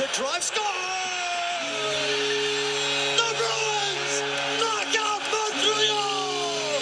The 0.00 0.08
drive 0.14 0.42
score. 0.42 0.64
The 3.18 3.34
Bruins 3.36 4.22
knock 4.58 4.96
out 4.96 5.20
Montreal. 5.30 6.80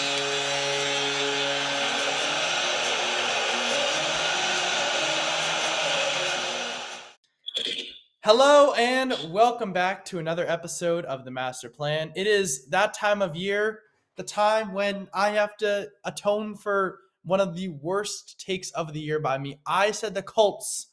Hello 8.23 8.73
and 8.75 9.17
welcome 9.33 9.73
back 9.73 10.05
to 10.05 10.21
another 10.21 10.49
episode 10.49 11.05
of 11.05 11.25
the 11.25 11.33
Master 11.33 11.69
Plan. 11.69 12.13
It 12.15 12.29
is 12.29 12.67
that 12.67 12.95
time 12.95 13.21
of 13.21 13.35
year, 13.35 13.81
the 14.15 14.23
time 14.23 14.73
when 14.73 15.09
I 15.13 15.31
have 15.31 15.57
to 15.57 15.89
atone 16.05 16.55
for 16.55 17.01
one 17.25 17.41
of 17.41 17.57
the 17.57 17.71
worst 17.71 18.39
takes 18.39 18.71
of 18.71 18.93
the 18.93 19.01
year 19.01 19.19
by 19.19 19.39
me. 19.39 19.59
I 19.67 19.91
said 19.91 20.15
the 20.15 20.23
Colts, 20.23 20.93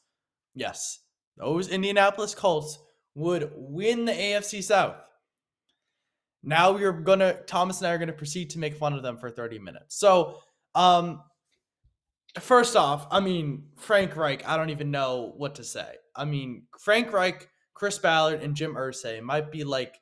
yes, 0.56 0.98
those 1.36 1.68
Indianapolis 1.68 2.34
Colts 2.34 2.78
would 3.14 3.50
win 3.54 4.04
the 4.04 4.12
AFC 4.12 4.62
South. 4.62 4.96
Now 6.42 6.72
we're 6.72 6.92
gonna 6.92 7.34
Thomas 7.46 7.80
and 7.80 7.88
I 7.88 7.92
are 7.92 7.98
gonna 7.98 8.12
proceed 8.12 8.50
to 8.50 8.58
make 8.58 8.74
fun 8.74 8.92
of 8.92 9.02
them 9.02 9.18
for 9.18 9.30
30 9.30 9.58
minutes. 9.58 9.98
So, 9.98 10.38
um, 10.74 11.22
first 12.38 12.76
off, 12.76 13.06
I 13.10 13.20
mean 13.20 13.64
Frank 13.76 14.16
Reich. 14.16 14.46
I 14.48 14.56
don't 14.56 14.70
even 14.70 14.90
know 14.90 15.32
what 15.36 15.56
to 15.56 15.64
say. 15.64 15.96
I 16.14 16.24
mean 16.24 16.66
Frank 16.78 17.12
Reich, 17.12 17.48
Chris 17.74 17.98
Ballard, 17.98 18.42
and 18.42 18.54
Jim 18.54 18.74
Irsay 18.74 19.20
might 19.22 19.50
be 19.50 19.64
like 19.64 19.98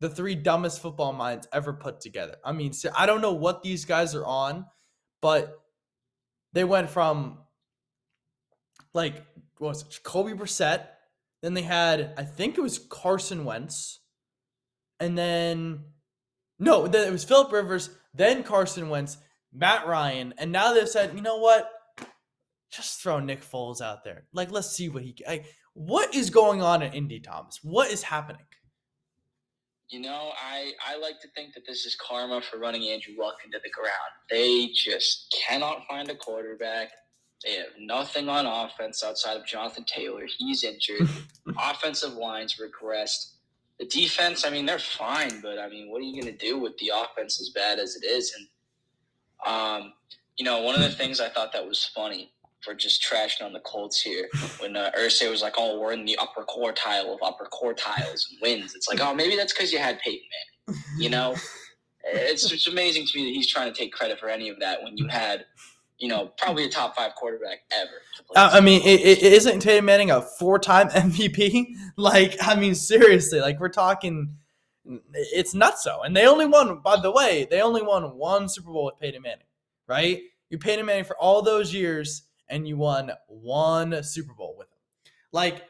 the 0.00 0.10
three 0.10 0.34
dumbest 0.34 0.82
football 0.82 1.12
minds 1.12 1.46
ever 1.52 1.72
put 1.72 2.00
together. 2.00 2.34
I 2.44 2.52
mean, 2.52 2.72
so 2.72 2.90
I 2.94 3.06
don't 3.06 3.20
know 3.20 3.32
what 3.32 3.62
these 3.62 3.84
guys 3.84 4.16
are 4.16 4.26
on, 4.26 4.66
but 5.20 5.60
they 6.52 6.64
went 6.64 6.90
from 6.90 7.38
like 8.94 9.24
was 9.68 9.82
it, 9.82 9.90
Jacoby 9.90 10.32
Brissett, 10.32 10.86
then 11.42 11.54
they 11.54 11.62
had 11.62 12.14
I 12.16 12.24
think 12.24 12.58
it 12.58 12.62
was 12.62 12.78
Carson 12.78 13.44
Wentz, 13.44 14.00
and 15.00 15.16
then 15.16 15.84
no, 16.58 16.86
then 16.86 17.08
it 17.08 17.12
was 17.12 17.24
Philip 17.24 17.52
Rivers, 17.52 17.90
then 18.14 18.42
Carson 18.42 18.88
Wentz, 18.88 19.18
Matt 19.52 19.86
Ryan, 19.86 20.34
and 20.38 20.52
now 20.52 20.72
they've 20.72 20.88
said, 20.88 21.14
you 21.14 21.22
know 21.22 21.38
what? 21.38 21.68
Just 22.70 23.02
throw 23.02 23.18
Nick 23.18 23.42
Foles 23.42 23.80
out 23.80 24.04
there. 24.04 24.24
Like, 24.32 24.50
let's 24.50 24.70
see 24.70 24.88
what 24.88 25.02
he. 25.02 25.14
Like, 25.26 25.44
what 25.74 26.14
is 26.14 26.30
going 26.30 26.62
on 26.62 26.82
in 26.82 26.92
Indy, 26.92 27.20
Thomas? 27.20 27.58
What 27.62 27.90
is 27.90 28.02
happening? 28.02 28.46
You 29.88 30.00
know, 30.00 30.32
I, 30.42 30.72
I 30.86 30.96
like 30.96 31.20
to 31.20 31.28
think 31.34 31.52
that 31.54 31.64
this 31.66 31.84
is 31.84 31.96
karma 31.96 32.40
for 32.40 32.58
running 32.58 32.88
Andrew 32.88 33.14
Luck 33.18 33.34
into 33.44 33.58
the 33.62 33.70
ground. 33.70 33.92
They 34.30 34.68
just 34.74 35.36
cannot 35.46 35.82
find 35.86 36.08
a 36.08 36.14
quarterback. 36.14 36.88
They 37.44 37.54
have 37.54 37.66
nothing 37.78 38.28
on 38.28 38.46
offense 38.46 39.02
outside 39.02 39.36
of 39.36 39.46
Jonathan 39.46 39.84
Taylor. 39.84 40.24
He's 40.38 40.64
injured. 40.64 41.08
Offensive 41.58 42.14
lines 42.14 42.60
regressed. 42.60 43.32
The 43.78 43.86
defense, 43.86 44.46
I 44.46 44.50
mean, 44.50 44.64
they're 44.64 44.78
fine, 44.78 45.40
but 45.40 45.58
I 45.58 45.68
mean, 45.68 45.90
what 45.90 45.98
are 45.98 46.04
you 46.04 46.20
going 46.20 46.32
to 46.32 46.38
do 46.38 46.58
with 46.58 46.76
the 46.78 46.92
offense 46.94 47.40
as 47.40 47.48
bad 47.48 47.78
as 47.78 47.96
it 47.96 48.06
is? 48.06 48.32
And, 48.36 49.52
um, 49.52 49.92
you 50.36 50.44
know, 50.44 50.62
one 50.62 50.74
of 50.76 50.82
the 50.82 50.90
things 50.90 51.20
I 51.20 51.28
thought 51.28 51.52
that 51.52 51.66
was 51.66 51.84
funny 51.84 52.32
for 52.62 52.74
just 52.74 53.02
trashing 53.02 53.44
on 53.44 53.52
the 53.52 53.60
Colts 53.60 54.00
here 54.00 54.28
when 54.60 54.76
uh, 54.76 54.90
Irsay 54.98 55.28
was 55.30 55.42
like, 55.42 55.54
"Oh, 55.58 55.80
we're 55.80 55.92
in 55.92 56.04
the 56.04 56.16
upper 56.18 56.44
quartile 56.44 57.12
of 57.12 57.18
upper 57.22 57.48
quartiles 57.52 58.30
and 58.30 58.38
wins." 58.40 58.74
It's 58.74 58.88
like, 58.88 59.00
oh, 59.00 59.14
maybe 59.14 59.36
that's 59.36 59.52
because 59.52 59.72
you 59.72 59.78
had 59.78 59.98
Peyton 59.98 60.26
Manning. 60.68 60.82
You 60.96 61.10
know, 61.10 61.34
it's 62.04 62.48
just 62.48 62.68
amazing 62.68 63.06
to 63.06 63.18
me 63.18 63.24
that 63.26 63.34
he's 63.34 63.50
trying 63.50 63.72
to 63.72 63.78
take 63.78 63.92
credit 63.92 64.18
for 64.18 64.28
any 64.28 64.48
of 64.48 64.60
that 64.60 64.82
when 64.82 64.96
you 64.96 65.08
had, 65.08 65.44
you 66.02 66.08
know, 66.08 66.32
probably 66.36 66.64
a 66.64 66.68
top 66.68 66.96
five 66.96 67.14
quarterback 67.14 67.60
ever. 67.70 68.02
to 68.16 68.24
play 68.24 68.34
Uh, 68.34 68.50
I 68.54 68.60
mean, 68.60 68.82
it, 68.82 69.22
it, 69.22 69.22
isn't 69.22 69.60
Tatum 69.60 69.84
Manning 69.84 70.10
a 70.10 70.20
four-time 70.20 70.88
MVP? 70.90 71.66
Like, 71.96 72.36
I 72.42 72.56
mean, 72.56 72.74
seriously, 72.74 73.40
like 73.40 73.60
we're 73.60 73.68
talking, 73.68 74.34
it's 75.14 75.54
nuts. 75.54 75.84
So, 75.84 76.02
and 76.02 76.16
they 76.16 76.26
only 76.26 76.46
won. 76.46 76.80
By 76.80 77.00
the 77.00 77.12
way, 77.12 77.46
they 77.48 77.62
only 77.62 77.82
won 77.82 78.16
one 78.16 78.48
Super 78.48 78.72
Bowl 78.72 78.86
with 78.86 78.98
Peyton 78.98 79.22
Manning, 79.22 79.46
right? 79.86 80.22
You 80.50 80.58
paid 80.58 80.72
Peyton 80.72 80.86
Manning 80.86 81.04
for 81.04 81.16
all 81.18 81.40
those 81.40 81.72
years, 81.72 82.22
and 82.48 82.66
you 82.66 82.76
won 82.76 83.12
one 83.28 84.02
Super 84.02 84.34
Bowl 84.34 84.56
with 84.58 84.66
him. 84.66 84.78
Like, 85.30 85.62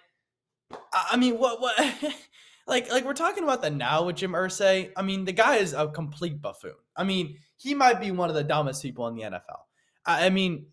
I 0.95 1.19
mean, 1.19 1.39
what, 1.39 1.61
what? 1.61 1.79
like, 2.67 2.91
like 2.91 3.05
we're 3.05 3.13
talking 3.13 3.45
about 3.45 3.61
that 3.61 3.75
now 3.75 4.05
with 4.05 4.17
Jim 4.17 4.33
Irsay. 4.33 4.93
I 4.97 5.03
mean, 5.03 5.27
the 5.27 5.33
guy 5.33 5.57
is 5.57 5.75
a 5.75 5.89
complete 5.89 6.41
buffoon. 6.41 6.73
I 6.97 7.05
mean, 7.05 7.37
he 7.59 7.75
might 7.75 8.01
be 8.01 8.13
one 8.13 8.31
of 8.31 8.35
the 8.35 8.45
dumbest 8.45 8.83
people 8.83 9.07
in 9.09 9.15
the 9.15 9.25
NFL. 9.25 9.59
I, 10.07 10.31
mean. 10.31 10.67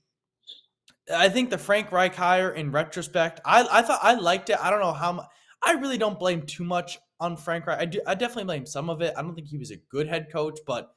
I 1.14 1.30
think 1.30 1.50
the 1.50 1.58
Frank 1.58 1.92
Reich 1.92 2.16
hire 2.16 2.52
in 2.52 2.72
retrospect, 2.72 3.40
I, 3.46 3.68
I 3.72 3.82
thought 3.82 4.00
I 4.02 4.14
liked 4.16 4.50
it. 4.50 4.58
I 4.62 4.70
don't 4.70 4.80
know 4.80 4.94
how 4.94 5.14
much. 5.14 5.28
I 5.62 5.74
really 5.74 5.98
don't 5.98 6.20
blame 6.20 6.44
too 6.44 6.64
much 6.64 7.00
on 7.20 7.36
Frank 7.36 7.68
Reich. 7.68 7.80
I 7.80 7.86
do. 7.86 8.02
I 8.06 8.16
definitely 8.16 8.46
blame 8.46 8.66
some 8.66 8.90
of 8.90 9.02
it. 9.02 9.14
I 9.18 9.22
don't 9.22 9.36
think 9.36 9.48
he 9.48 9.58
was 9.58 9.72
a 9.72 9.78
good 9.92 10.08
head 10.08 10.28
coach, 10.32 10.60
but 10.66 10.92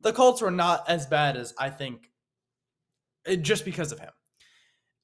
the 0.00 0.12
Colts 0.12 0.42
were 0.42 0.50
not 0.50 0.88
as 0.88 1.06
bad 1.06 1.36
as 1.36 1.54
I 1.58 1.70
think, 1.70 2.10
eh, 3.26 3.36
just 3.36 3.64
because 3.64 3.92
of 3.92 4.00
him. 4.00 4.10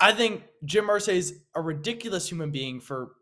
I 0.00 0.12
think 0.12 0.42
Jim 0.64 0.86
Irsay's 0.86 1.32
a 1.54 1.60
ridiculous 1.60 2.28
human 2.28 2.50
being 2.50 2.80
for. 2.80 3.12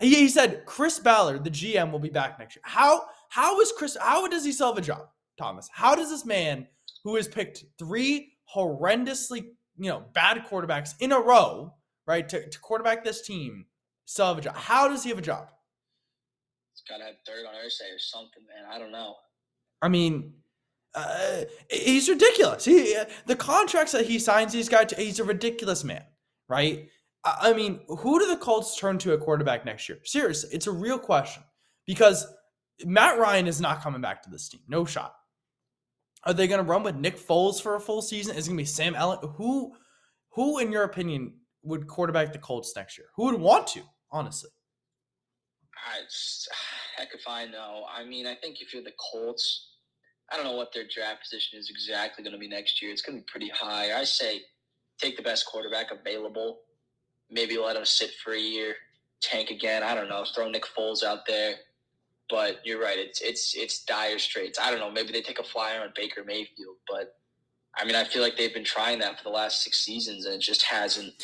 He, 0.00 0.28
said 0.28 0.64
Chris 0.64 1.00
Ballard, 1.00 1.42
the 1.42 1.50
GM, 1.50 1.90
will 1.90 1.98
be 1.98 2.08
back 2.08 2.38
next 2.38 2.54
year. 2.54 2.62
How 2.64 3.06
how 3.30 3.60
is 3.60 3.72
Chris? 3.76 3.96
How 4.00 4.26
does 4.28 4.44
he 4.44 4.54
have 4.64 4.78
a 4.78 4.82
job, 4.82 5.08
Thomas? 5.38 5.68
How 5.72 5.94
does 5.94 6.10
this 6.10 6.24
man 6.24 6.66
who 7.04 7.16
has 7.16 7.26
picked 7.26 7.64
three 7.78 8.32
horrendously 8.54 9.46
you 9.78 9.90
know 9.90 10.04
bad 10.12 10.44
quarterbacks 10.48 10.94
in 11.00 11.12
a 11.12 11.20
row, 11.20 11.74
right, 12.06 12.28
to, 12.28 12.48
to 12.48 12.58
quarterback 12.60 13.04
this 13.04 13.22
team, 13.22 13.66
still 14.04 14.26
have 14.26 14.38
a 14.38 14.40
job? 14.40 14.56
How 14.56 14.88
does 14.88 15.04
he 15.04 15.10
have 15.10 15.18
a 15.18 15.22
job? 15.22 15.50
It's 16.72 16.82
got 16.88 16.98
to 16.98 17.04
have 17.04 17.14
third 17.26 17.46
on 17.46 17.54
Irsay 17.54 17.94
or 17.94 17.98
something, 17.98 18.42
man. 18.46 18.70
I 18.72 18.78
don't 18.78 18.92
know. 18.92 19.14
I 19.82 19.88
mean, 19.88 20.34
uh, 20.94 21.44
he's 21.70 22.08
ridiculous. 22.08 22.64
He 22.64 22.96
uh, 22.96 23.04
the 23.26 23.36
contracts 23.36 23.92
that 23.92 24.06
he 24.06 24.18
signs 24.18 24.52
these 24.52 24.68
guys, 24.68 24.88
to, 24.88 24.96
he's 24.96 25.20
a 25.20 25.24
ridiculous 25.24 25.84
man, 25.84 26.04
right? 26.48 26.88
I 27.24 27.50
I 27.50 27.52
mean, 27.52 27.80
who 27.88 28.18
do 28.18 28.26
the 28.26 28.36
Colts 28.36 28.78
turn 28.78 28.98
to 28.98 29.12
a 29.12 29.18
quarterback 29.18 29.64
next 29.64 29.88
year? 29.88 29.98
Seriously, 30.04 30.50
it's 30.52 30.66
a 30.66 30.72
real 30.72 30.98
question 30.98 31.42
because 31.86 32.26
Matt 32.84 33.18
Ryan 33.18 33.46
is 33.46 33.60
not 33.60 33.82
coming 33.82 34.00
back 34.00 34.22
to 34.22 34.30
this 34.30 34.48
team. 34.48 34.60
No 34.68 34.84
shot. 34.84 35.14
Are 36.24 36.34
they 36.34 36.46
going 36.46 36.64
to 36.64 36.68
run 36.68 36.82
with 36.82 36.96
Nick 36.96 37.16
Foles 37.16 37.62
for 37.62 37.74
a 37.76 37.80
full 37.80 38.02
season? 38.02 38.36
Is 38.36 38.46
it 38.46 38.50
going 38.50 38.58
to 38.58 38.62
be 38.62 38.66
Sam 38.66 38.94
Allen? 38.94 39.18
Who, 39.36 39.74
who, 40.32 40.58
in 40.58 40.72
your 40.72 40.82
opinion, 40.82 41.34
would 41.62 41.86
quarterback 41.86 42.32
the 42.32 42.38
Colts 42.38 42.72
next 42.74 42.98
year? 42.98 43.08
Who 43.16 43.26
would 43.26 43.40
want 43.40 43.66
to? 43.68 43.82
Honestly, 44.10 44.50
I 45.74 46.02
just, 46.04 46.48
heck 46.96 47.08
if 47.14 47.28
I 47.28 47.44
know. 47.46 47.84
I 47.94 48.04
mean, 48.04 48.26
I 48.26 48.34
think 48.34 48.60
if 48.60 48.72
you're 48.72 48.82
the 48.82 48.94
Colts, 49.12 49.72
I 50.32 50.36
don't 50.36 50.44
know 50.44 50.56
what 50.56 50.72
their 50.72 50.84
draft 50.92 51.22
position 51.22 51.58
is 51.58 51.70
exactly 51.70 52.24
going 52.24 52.32
to 52.32 52.38
be 52.38 52.48
next 52.48 52.82
year. 52.82 52.90
It's 52.90 53.02
going 53.02 53.18
to 53.18 53.22
be 53.22 53.26
pretty 53.30 53.50
high. 53.50 53.98
I 53.98 54.04
say 54.04 54.40
take 54.98 55.16
the 55.16 55.22
best 55.22 55.46
quarterback 55.46 55.88
available. 55.90 56.60
Maybe 57.30 57.58
let 57.58 57.76
him 57.76 57.84
sit 57.84 58.10
for 58.24 58.32
a 58.32 58.40
year, 58.40 58.74
tank 59.20 59.50
again. 59.50 59.82
I 59.82 59.94
don't 59.94 60.08
know. 60.08 60.24
Throw 60.34 60.48
Nick 60.48 60.64
Foles 60.76 61.02
out 61.04 61.26
there. 61.26 61.54
But 62.30 62.60
you're 62.64 62.80
right. 62.80 62.98
It's 62.98 63.20
it's 63.20 63.54
it's 63.56 63.84
dire 63.84 64.18
straits. 64.18 64.58
I 64.60 64.70
don't 64.70 64.80
know. 64.80 64.90
Maybe 64.90 65.12
they 65.12 65.22
take 65.22 65.38
a 65.38 65.44
flyer 65.44 65.80
on 65.80 65.92
Baker 65.96 66.24
Mayfield, 66.24 66.76
but 66.88 67.14
I 67.74 67.84
mean, 67.84 67.94
I 67.94 68.04
feel 68.04 68.22
like 68.22 68.36
they've 68.36 68.52
been 68.52 68.64
trying 68.64 68.98
that 69.00 69.18
for 69.18 69.24
the 69.24 69.30
last 69.30 69.62
six 69.62 69.80
seasons, 69.84 70.26
and 70.26 70.34
it 70.34 70.40
just 70.40 70.62
hasn't 70.62 71.14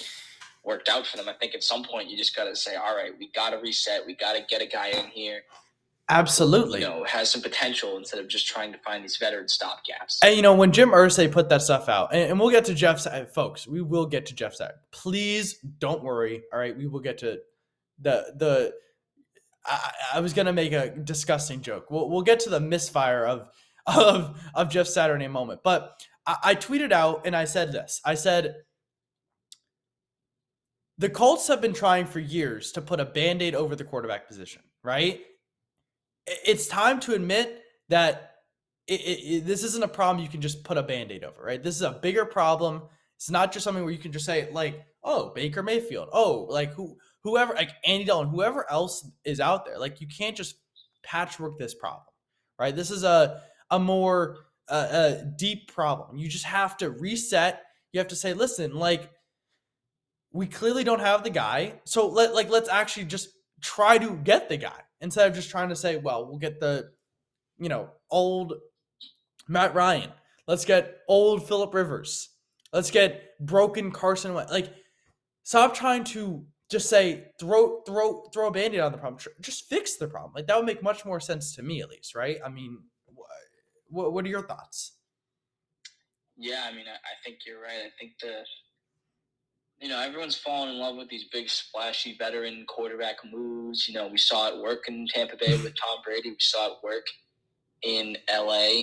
worked 0.65 0.89
out 0.89 1.07
for 1.07 1.17
them. 1.17 1.29
I 1.29 1.35
think 1.35 1.55
at 1.55 1.63
some 1.63 1.85
point 1.85 2.09
you 2.09 2.17
just 2.17 2.35
got 2.35 2.45
to 2.45 2.57
say, 2.57 2.77
all 2.77 2.97
right, 2.97 3.13
we 3.19 3.31
got 3.33 3.51
to 3.51 3.59
reset. 3.59 4.07
We 4.07 4.15
got 4.15 4.35
to 4.35 4.43
get 4.49 4.63
a 4.63 4.67
guy 4.67 4.89
in 4.89 5.07
here, 5.07 5.43
absolutely. 6.09 6.81
you 6.81 6.87
know, 6.87 7.05
has 7.05 7.31
some 7.31 7.43
potential 7.43 7.97
instead 7.97 8.21
of 8.21 8.29
just 8.29 8.47
trying 8.47 8.73
to 8.73 8.79
find 8.79 9.05
these 9.05 9.17
veteran 9.17 9.47
stopgaps. 9.47 10.19
And 10.23 10.37
you 10.37 10.43
know, 10.43 10.55
when 10.55 10.73
Jim 10.73 10.91
Irsay 10.91 11.31
put 11.31 11.49
that 11.51 11.63
stuff 11.63 11.89
out, 11.89 12.15
and, 12.15 12.31
and 12.31 12.41
we'll 12.41 12.51
get 12.51 12.65
to 12.67 12.75
Jeff's 12.75 13.07
folks, 13.33 13.67
we 13.67 13.83
will 13.83 14.07
get 14.07 14.27
to 14.27 14.35
Jeff's 14.35 14.59
side. 14.59 14.73
Please 14.91 15.59
don't 15.79 16.03
worry. 16.03 16.43
All 16.53 16.59
right, 16.59 16.77
we 16.77 16.87
will 16.87 17.01
get 17.01 17.19
to 17.19 17.41
the 18.01 18.33
the. 18.37 18.73
I, 19.67 19.93
I 20.15 20.21
was 20.21 20.33
gonna 20.33 20.53
make 20.53 20.73
a 20.73 20.91
disgusting 20.91 21.61
joke. 21.63 21.91
We'll 21.91 22.09
we'll 22.11 22.23
get 22.23 22.41
to 22.41 22.51
the 22.51 22.61
misfire 22.61 23.25
of 23.27 23.49
of 23.87 24.41
of 24.55 24.69
Jeff 24.71 24.87
Saturday 24.87 25.29
moment. 25.29 25.61
But 25.65 26.01
I, 26.27 26.37
I 26.43 26.55
tweeted 26.55 26.93
out 26.93 27.27
and 27.27 27.35
I 27.37 27.45
said 27.45 27.73
this. 27.73 28.01
I 28.05 28.15
said 28.15 28.57
the 30.99 31.11
Colts 31.11 31.49
have 31.49 31.61
been 31.61 31.73
trying 31.73 32.07
for 32.07 32.21
years 32.21 32.73
to 32.73 32.81
put 32.83 33.01
a 33.01 33.05
band-aid 33.05 33.55
over 33.55 33.75
the 33.75 33.85
quarterback 33.85 34.29
position, 34.29 34.63
right? 34.83 35.21
It's 36.27 36.69
time 36.69 37.01
to 37.01 37.15
admit 37.15 37.63
that 37.89 38.37
it, 38.87 39.01
it, 39.01 39.19
it- 39.37 39.47
this 39.47 39.65
isn't 39.65 39.83
a 39.85 39.89
problem 39.89 40.23
you 40.25 40.31
can 40.31 40.41
just 40.41 40.63
put 40.65 40.79
a 40.79 40.83
band-aid 40.83 41.25
over, 41.25 41.43
right? 41.43 41.63
This 41.63 41.75
is 41.77 41.83
a 41.83 41.91
bigger 42.01 42.25
problem. 42.25 42.83
It's 43.17 43.31
not 43.31 43.53
just 43.53 43.65
something 43.65 43.83
where 43.85 43.93
you 43.93 43.99
can 43.99 44.13
just 44.13 44.27
say 44.27 44.49
like, 44.53 44.85
"Oh, 45.03 45.31
Baker 45.35 45.63
Mayfield." 45.63 46.09
Oh, 46.13 46.47
like 46.51 46.73
who 46.73 46.97
whoever 47.25 47.55
like 47.55 47.71
Andy 47.85 48.05
Dalton, 48.05 48.31
whoever 48.31 48.71
else 48.71 49.09
is 49.25 49.41
out 49.41 49.65
there. 49.65 49.79
Like 49.79 50.01
you 50.01 50.07
can't 50.07 50.37
just 50.37 50.57
patchwork 51.03 51.59
this 51.59 51.75
problem, 51.75 52.05
right? 52.59 52.75
This 52.75 52.91
is 52.91 53.03
a 53.03 53.43
a 53.71 53.79
more 53.79 54.37
uh, 54.69 54.89
a 54.93 55.25
deep 55.37 55.73
problem. 55.73 56.17
You 56.17 56.29
just 56.29 56.45
have 56.45 56.77
to 56.79 56.91
reset. 56.91 57.63
You 57.93 57.99
have 57.99 58.09
to 58.09 58.17
say, 58.17 58.35
"Listen, 58.35 58.75
like 58.75 59.11
we 60.33 60.47
clearly 60.47 60.85
don't 60.85 61.01
have 61.01 61.23
the 61.25 61.31
guy. 61.31 61.81
So 61.85 62.09
let 62.09 62.35
like 62.35 62.51
let's 62.51 62.69
actually 62.69 63.07
just 63.07 63.29
try 63.63 63.99
to 63.99 64.17
get 64.17 64.49
the 64.49 64.57
guy 64.57 64.81
instead 65.01 65.29
of 65.29 65.35
just 65.35 65.51
trying 65.51 65.71
to 65.71 65.77
say, 65.77 65.97
well, 65.97 66.27
we'll 66.27 66.39
get 66.39 66.61
the 66.61 66.91
you 67.59 67.69
know, 67.69 67.91
old 68.11 68.55
Matt 69.49 69.75
Ryan. 69.75 70.11
Let's 70.47 70.65
get 70.65 70.99
old 71.09 71.47
Philip 71.47 71.73
Rivers. 71.73 72.31
Let's 72.73 72.91
get 72.91 73.39
broken 73.41 73.91
Carson 73.93 74.35
Wentz. 74.35 74.53
Like 74.53 74.73
stop 75.45 75.75
trying 75.75 76.05
to 76.05 76.45
just 76.75 76.91
say 76.91 77.29
throw 77.39 77.83
throw 77.83 78.25
throw 78.35 78.49
a 78.49 78.51
band-aid 78.51 78.81
on 78.81 78.91
the 78.91 78.99
problem. 78.99 79.23
Just 79.41 79.69
fix 79.69 79.97
the 79.97 80.09
problem. 80.09 80.33
Like 80.35 80.49
that 80.49 80.57
would 80.57 80.67
make 80.67 80.83
much 80.83 81.05
more 81.05 81.21
sense 81.21 81.55
to 81.55 81.63
me 81.63 81.81
at 81.81 81.89
least, 81.89 82.17
right? 82.17 82.39
I 82.45 82.49
mean, 82.49 82.79
what 83.89 84.13
what 84.13 84.25
are 84.25 84.29
your 84.29 84.43
thoughts? 84.43 84.99
Yeah, 86.37 86.65
I 86.69 86.75
mean, 86.75 86.87
I, 86.89 86.97
I 86.97 87.15
think 87.25 87.39
you're 87.47 87.63
right. 87.63 87.79
I 87.87 87.91
think 87.99 88.15
the, 88.21 88.43
you 89.79 89.89
know, 89.89 90.01
everyone's 90.01 90.37
fallen 90.37 90.69
in 90.71 90.81
love 90.81 90.97
with 90.97 91.09
these 91.09 91.27
big, 91.33 91.49
splashy 91.49 92.17
veteran 92.19 92.65
quarterback 92.67 93.19
moves. 93.33 93.87
You 93.87 93.95
know, 93.95 94.09
we 94.09 94.19
saw 94.19 94.49
it 94.49 94.61
work 94.61 94.89
in 94.89 95.07
Tampa 95.07 95.37
Bay 95.37 95.53
with 95.53 95.75
Tom 95.81 95.99
Brady. 96.05 96.31
We 96.31 96.37
saw 96.41 96.73
it 96.73 96.79
work 96.83 97.07
in 97.83 98.17
LA 98.29 98.81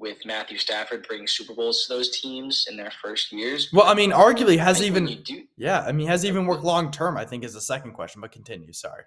with 0.00 0.24
Matthew 0.24 0.56
Stafford 0.58 1.06
bringing 1.06 1.26
Super 1.26 1.54
Bowls 1.54 1.84
to 1.86 1.92
those 1.92 2.18
teams 2.18 2.66
in 2.68 2.76
their 2.76 2.90
first 3.02 3.30
years. 3.30 3.68
Well, 3.72 3.84
I 3.86 3.94
mean, 3.94 4.10
arguably 4.12 4.58
has 4.58 4.82
even 4.82 5.04
do, 5.22 5.44
yeah, 5.56 5.82
I 5.86 5.92
mean, 5.92 6.08
has 6.08 6.24
even 6.24 6.46
worked 6.46 6.64
long 6.64 6.90
term, 6.90 7.16
I 7.18 7.24
think 7.26 7.44
is 7.44 7.52
the 7.54 7.60
second 7.60 7.92
question, 7.92 8.20
but 8.22 8.32
continue, 8.32 8.72
sorry. 8.72 9.04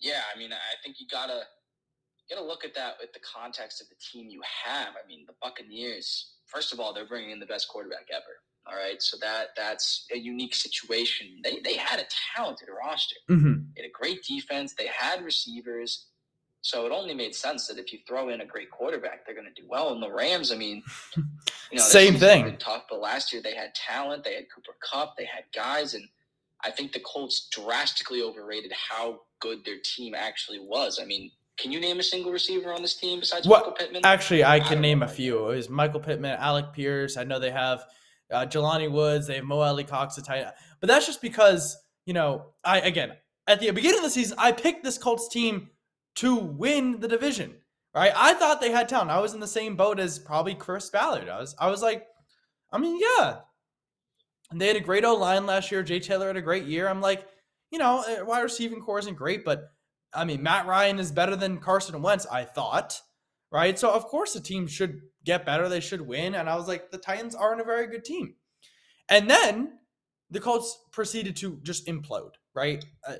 yeah, 0.00 0.20
I 0.34 0.38
mean, 0.38 0.52
I 0.52 0.56
think 0.84 1.00
you 1.00 1.06
gotta 1.10 1.40
you 2.28 2.36
gotta 2.36 2.46
look 2.46 2.64
at 2.64 2.74
that 2.74 2.94
with 3.00 3.12
the 3.14 3.20
context 3.20 3.80
of 3.80 3.88
the 3.88 3.96
team 3.96 4.28
you 4.28 4.42
have. 4.64 4.88
I 5.02 5.06
mean, 5.08 5.24
the 5.26 5.34
Buccaneers. 5.42 6.32
First 6.46 6.72
of 6.72 6.80
all, 6.80 6.92
they're 6.92 7.06
bringing 7.08 7.30
in 7.30 7.40
the 7.40 7.46
best 7.46 7.68
quarterback 7.68 8.06
ever. 8.12 8.22
All 8.66 8.76
right, 8.76 9.00
so 9.00 9.16
that 9.22 9.48
that's 9.56 10.06
a 10.12 10.18
unique 10.18 10.54
situation. 10.54 11.40
They 11.42 11.60
they 11.64 11.76
had 11.76 11.98
a 12.00 12.06
talented 12.36 12.68
roster. 12.78 13.16
Mhm. 13.30 13.68
They 13.74 13.82
had 13.82 13.88
a 13.88 13.92
great 13.92 14.22
defense. 14.22 14.74
They 14.74 14.86
had 14.88 15.22
receivers. 15.24 16.06
So 16.64 16.86
it 16.86 16.92
only 16.92 17.12
made 17.12 17.34
sense 17.34 17.66
that 17.66 17.76
if 17.76 17.92
you 17.92 17.98
throw 18.08 18.30
in 18.30 18.40
a 18.40 18.46
great 18.46 18.70
quarterback, 18.70 19.26
they're 19.26 19.34
going 19.34 19.46
to 19.54 19.60
do 19.60 19.68
well. 19.68 19.92
And 19.92 20.02
the 20.02 20.10
Rams, 20.10 20.50
I 20.50 20.56
mean, 20.56 20.82
you 21.14 21.76
know, 21.76 21.82
Same 21.82 22.16
thing. 22.16 22.56
Tough, 22.58 22.84
but 22.88 23.00
last 23.00 23.34
year 23.34 23.42
they 23.42 23.54
had 23.54 23.74
talent. 23.74 24.24
They 24.24 24.34
had 24.34 24.46
Cooper 24.52 24.74
Kupp. 24.80 25.14
They 25.18 25.26
had 25.26 25.44
guys, 25.54 25.92
and 25.92 26.08
I 26.64 26.70
think 26.70 26.92
the 26.92 27.00
Colts 27.00 27.48
drastically 27.52 28.22
overrated 28.22 28.72
how 28.72 29.20
good 29.40 29.62
their 29.66 29.76
team 29.84 30.14
actually 30.14 30.58
was. 30.58 30.98
I 30.98 31.04
mean, 31.04 31.30
can 31.58 31.70
you 31.70 31.80
name 31.80 32.00
a 32.00 32.02
single 32.02 32.32
receiver 32.32 32.72
on 32.72 32.80
this 32.80 32.94
team 32.96 33.20
besides 33.20 33.46
What- 33.46 33.58
Michael 33.60 33.72
Pittman? 33.72 34.00
Actually, 34.06 34.42
I 34.42 34.58
can 34.58 34.80
name 34.80 35.00
know. 35.00 35.04
a 35.04 35.08
few. 35.10 35.50
It 35.50 35.56
was 35.56 35.68
Michael 35.68 36.00
Pittman, 36.00 36.38
Alec 36.40 36.72
Pierce. 36.72 37.18
I 37.18 37.24
know 37.24 37.38
they 37.38 37.50
have 37.50 37.84
uh, 38.32 38.46
Jelani 38.46 38.90
Woods. 38.90 39.26
They 39.26 39.34
have 39.34 39.44
Mo 39.44 39.60
Alie-Cox, 39.60 40.16
a 40.16 40.22
tight. 40.22 40.46
But 40.80 40.86
that's 40.86 41.04
just 41.04 41.20
because 41.20 41.76
you 42.06 42.14
know, 42.14 42.46
I 42.64 42.80
again 42.80 43.12
at 43.46 43.60
the 43.60 43.70
beginning 43.70 43.98
of 43.98 44.04
the 44.04 44.10
season, 44.10 44.38
I 44.40 44.52
picked 44.52 44.82
this 44.82 44.96
Colts 44.96 45.28
team 45.28 45.68
to 46.16 46.36
win 46.36 47.00
the 47.00 47.08
division. 47.08 47.54
Right? 47.94 48.12
I 48.14 48.34
thought 48.34 48.60
they 48.60 48.72
had 48.72 48.88
talent. 48.88 49.10
I 49.10 49.20
was 49.20 49.34
in 49.34 49.40
the 49.40 49.46
same 49.46 49.76
boat 49.76 50.00
as 50.00 50.18
probably 50.18 50.54
Chris 50.54 50.90
Ballard. 50.90 51.28
I 51.28 51.38
was. 51.38 51.54
I 51.58 51.70
was 51.70 51.80
like, 51.80 52.06
I 52.72 52.78
mean, 52.78 52.98
yeah. 53.00 53.36
And 54.50 54.60
they 54.60 54.66
had 54.66 54.76
a 54.76 54.80
great 54.80 55.04
O 55.04 55.14
line 55.14 55.46
last 55.46 55.70
year. 55.70 55.82
Jay 55.82 56.00
Taylor 56.00 56.26
had 56.26 56.36
a 56.36 56.42
great 56.42 56.64
year. 56.64 56.88
I'm 56.88 57.00
like, 57.00 57.26
you 57.70 57.78
know, 57.78 58.04
uh, 58.06 58.24
wide 58.24 58.42
receiving 58.42 58.80
core 58.80 58.98
isn't 58.98 59.16
great, 59.16 59.44
but 59.44 59.70
I 60.12 60.24
mean, 60.24 60.42
Matt 60.42 60.66
Ryan 60.66 60.98
is 60.98 61.12
better 61.12 61.36
than 61.36 61.58
Carson 61.58 62.02
Wentz. 62.02 62.26
I 62.26 62.44
thought 62.44 63.00
right? 63.54 63.78
So 63.78 63.88
of 63.92 64.06
course 64.06 64.32
the 64.32 64.40
team 64.40 64.66
should 64.66 65.02
get 65.24 65.46
better. 65.46 65.68
They 65.68 65.78
should 65.78 66.00
win. 66.00 66.34
And 66.34 66.50
I 66.50 66.56
was 66.56 66.66
like, 66.66 66.90
the 66.90 66.98
Titans 66.98 67.36
aren't 67.36 67.60
a 67.60 67.64
very 67.64 67.86
good 67.86 68.04
team. 68.04 68.34
And 69.08 69.30
then 69.30 69.78
the 70.28 70.40
Colts 70.40 70.76
proceeded 70.90 71.36
to 71.36 71.60
just 71.62 71.86
implode, 71.86 72.32
right? 72.52 72.84
Uh, 73.06 73.14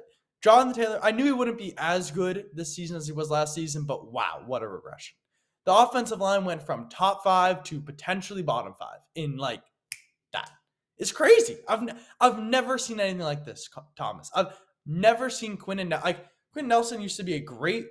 Jonathan 0.44 0.74
Taylor, 0.74 1.00
I 1.02 1.10
knew 1.10 1.24
he 1.24 1.32
wouldn't 1.32 1.56
be 1.56 1.72
as 1.78 2.10
good 2.10 2.44
this 2.52 2.76
season 2.76 2.98
as 2.98 3.06
he 3.06 3.14
was 3.14 3.30
last 3.30 3.54
season, 3.54 3.84
but 3.84 4.12
wow, 4.12 4.42
what 4.44 4.62
a 4.62 4.68
regression. 4.68 5.16
The 5.64 5.72
offensive 5.72 6.20
line 6.20 6.44
went 6.44 6.62
from 6.62 6.90
top 6.90 7.24
five 7.24 7.64
to 7.64 7.80
potentially 7.80 8.42
bottom 8.42 8.74
five 8.78 8.98
in 9.14 9.38
like 9.38 9.62
that. 10.34 10.50
It's 10.98 11.12
crazy. 11.12 11.56
I've 11.66 11.88
I've 12.20 12.38
never 12.40 12.76
seen 12.76 13.00
anything 13.00 13.22
like 13.22 13.46
this, 13.46 13.70
Thomas. 13.96 14.30
I've 14.34 14.60
never 14.84 15.30
seen 15.30 15.56
Quinn 15.56 15.78
and 15.78 15.92
like 16.04 16.26
Quenton 16.52 16.68
Nelson 16.68 17.00
used 17.00 17.16
to 17.16 17.22
be 17.22 17.36
a 17.36 17.40
great 17.40 17.86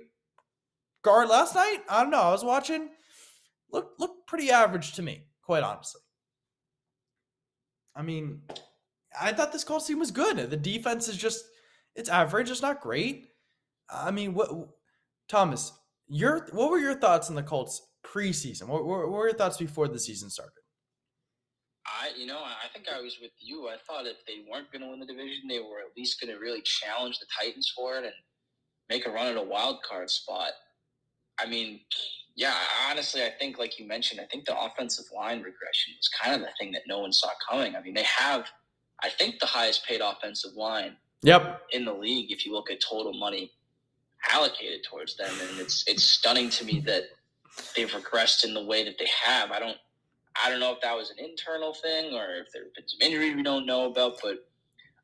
guard 1.02 1.28
last 1.28 1.56
night. 1.56 1.78
I 1.88 2.02
don't 2.02 2.12
know. 2.12 2.22
I 2.22 2.30
was 2.30 2.44
watching. 2.44 2.88
Look, 3.72 3.94
look 3.98 4.28
pretty 4.28 4.52
average 4.52 4.92
to 4.92 5.02
me, 5.02 5.26
quite 5.42 5.64
honestly. 5.64 6.02
I 7.96 8.02
mean, 8.02 8.42
I 9.20 9.32
thought 9.32 9.52
this 9.52 9.64
Colts 9.64 9.88
team 9.88 9.98
was 9.98 10.12
good. 10.12 10.36
The 10.36 10.56
defense 10.56 11.08
is 11.08 11.16
just 11.16 11.44
it's 11.94 12.08
average. 12.08 12.50
It's 12.50 12.62
not 12.62 12.80
great. 12.80 13.28
I 13.90 14.10
mean, 14.10 14.34
what 14.34 14.50
Thomas, 15.28 15.72
your 16.08 16.48
what 16.52 16.70
were 16.70 16.78
your 16.78 16.98
thoughts 16.98 17.28
on 17.28 17.36
the 17.36 17.42
Colts 17.42 17.80
preseason? 18.04 18.68
What, 18.68 18.84
what, 18.84 19.08
what 19.08 19.12
were 19.12 19.28
your 19.28 19.36
thoughts 19.36 19.58
before 19.58 19.88
the 19.88 19.98
season 19.98 20.30
started? 20.30 20.52
I, 21.86 22.10
you 22.16 22.26
know, 22.26 22.38
I 22.38 22.68
think 22.72 22.86
I 22.88 23.00
was 23.00 23.18
with 23.20 23.32
you. 23.40 23.68
I 23.68 23.76
thought 23.86 24.06
if 24.06 24.24
they 24.26 24.44
weren't 24.50 24.72
going 24.72 24.82
to 24.82 24.88
win 24.88 25.00
the 25.00 25.06
division, 25.06 25.48
they 25.48 25.58
were 25.58 25.80
at 25.80 25.96
least 25.96 26.20
going 26.20 26.32
to 26.32 26.40
really 26.40 26.62
challenge 26.62 27.18
the 27.18 27.26
Titans 27.38 27.72
for 27.76 27.98
it 27.98 28.04
and 28.04 28.14
make 28.88 29.06
a 29.06 29.10
run 29.10 29.26
at 29.26 29.36
a 29.36 29.42
wild 29.42 29.82
card 29.88 30.08
spot. 30.08 30.52
I 31.38 31.46
mean, 31.46 31.80
yeah, 32.36 32.54
honestly, 32.90 33.22
I 33.22 33.30
think, 33.38 33.58
like 33.58 33.78
you 33.78 33.86
mentioned, 33.86 34.20
I 34.20 34.24
think 34.24 34.46
the 34.46 34.58
offensive 34.58 35.04
line 35.14 35.38
regression 35.38 35.94
was 35.96 36.08
kind 36.22 36.34
of 36.34 36.40
the 36.40 36.52
thing 36.58 36.72
that 36.72 36.82
no 36.88 37.00
one 37.00 37.12
saw 37.12 37.28
coming. 37.50 37.76
I 37.76 37.82
mean, 37.82 37.94
they 37.94 38.04
have, 38.04 38.46
I 39.02 39.10
think, 39.10 39.38
the 39.38 39.46
highest 39.46 39.86
paid 39.86 40.00
offensive 40.00 40.54
line 40.56 40.96
Yep. 41.24 41.62
in 41.72 41.84
the 41.84 41.92
league 41.92 42.30
if 42.30 42.44
you 42.46 42.52
look 42.52 42.70
at 42.70 42.80
total 42.80 43.14
money 43.14 43.50
allocated 44.30 44.84
towards 44.84 45.16
them, 45.16 45.32
and 45.48 45.60
it's 45.60 45.84
it's 45.86 46.04
stunning 46.04 46.50
to 46.50 46.64
me 46.64 46.80
that 46.80 47.04
they've 47.76 47.90
regressed 47.90 48.44
in 48.44 48.54
the 48.54 48.64
way 48.64 48.84
that 48.84 48.98
they 48.98 49.08
have. 49.24 49.50
I 49.50 49.58
don't 49.58 49.76
I 50.42 50.50
don't 50.50 50.60
know 50.60 50.72
if 50.72 50.80
that 50.80 50.96
was 50.96 51.10
an 51.10 51.24
internal 51.24 51.74
thing 51.74 52.14
or 52.14 52.36
if 52.36 52.52
there 52.52 52.64
have 52.64 52.74
been 52.74 52.88
some 52.88 53.00
injury 53.00 53.34
we 53.34 53.42
don't 53.42 53.66
know 53.66 53.86
about, 53.90 54.18
but 54.22 54.46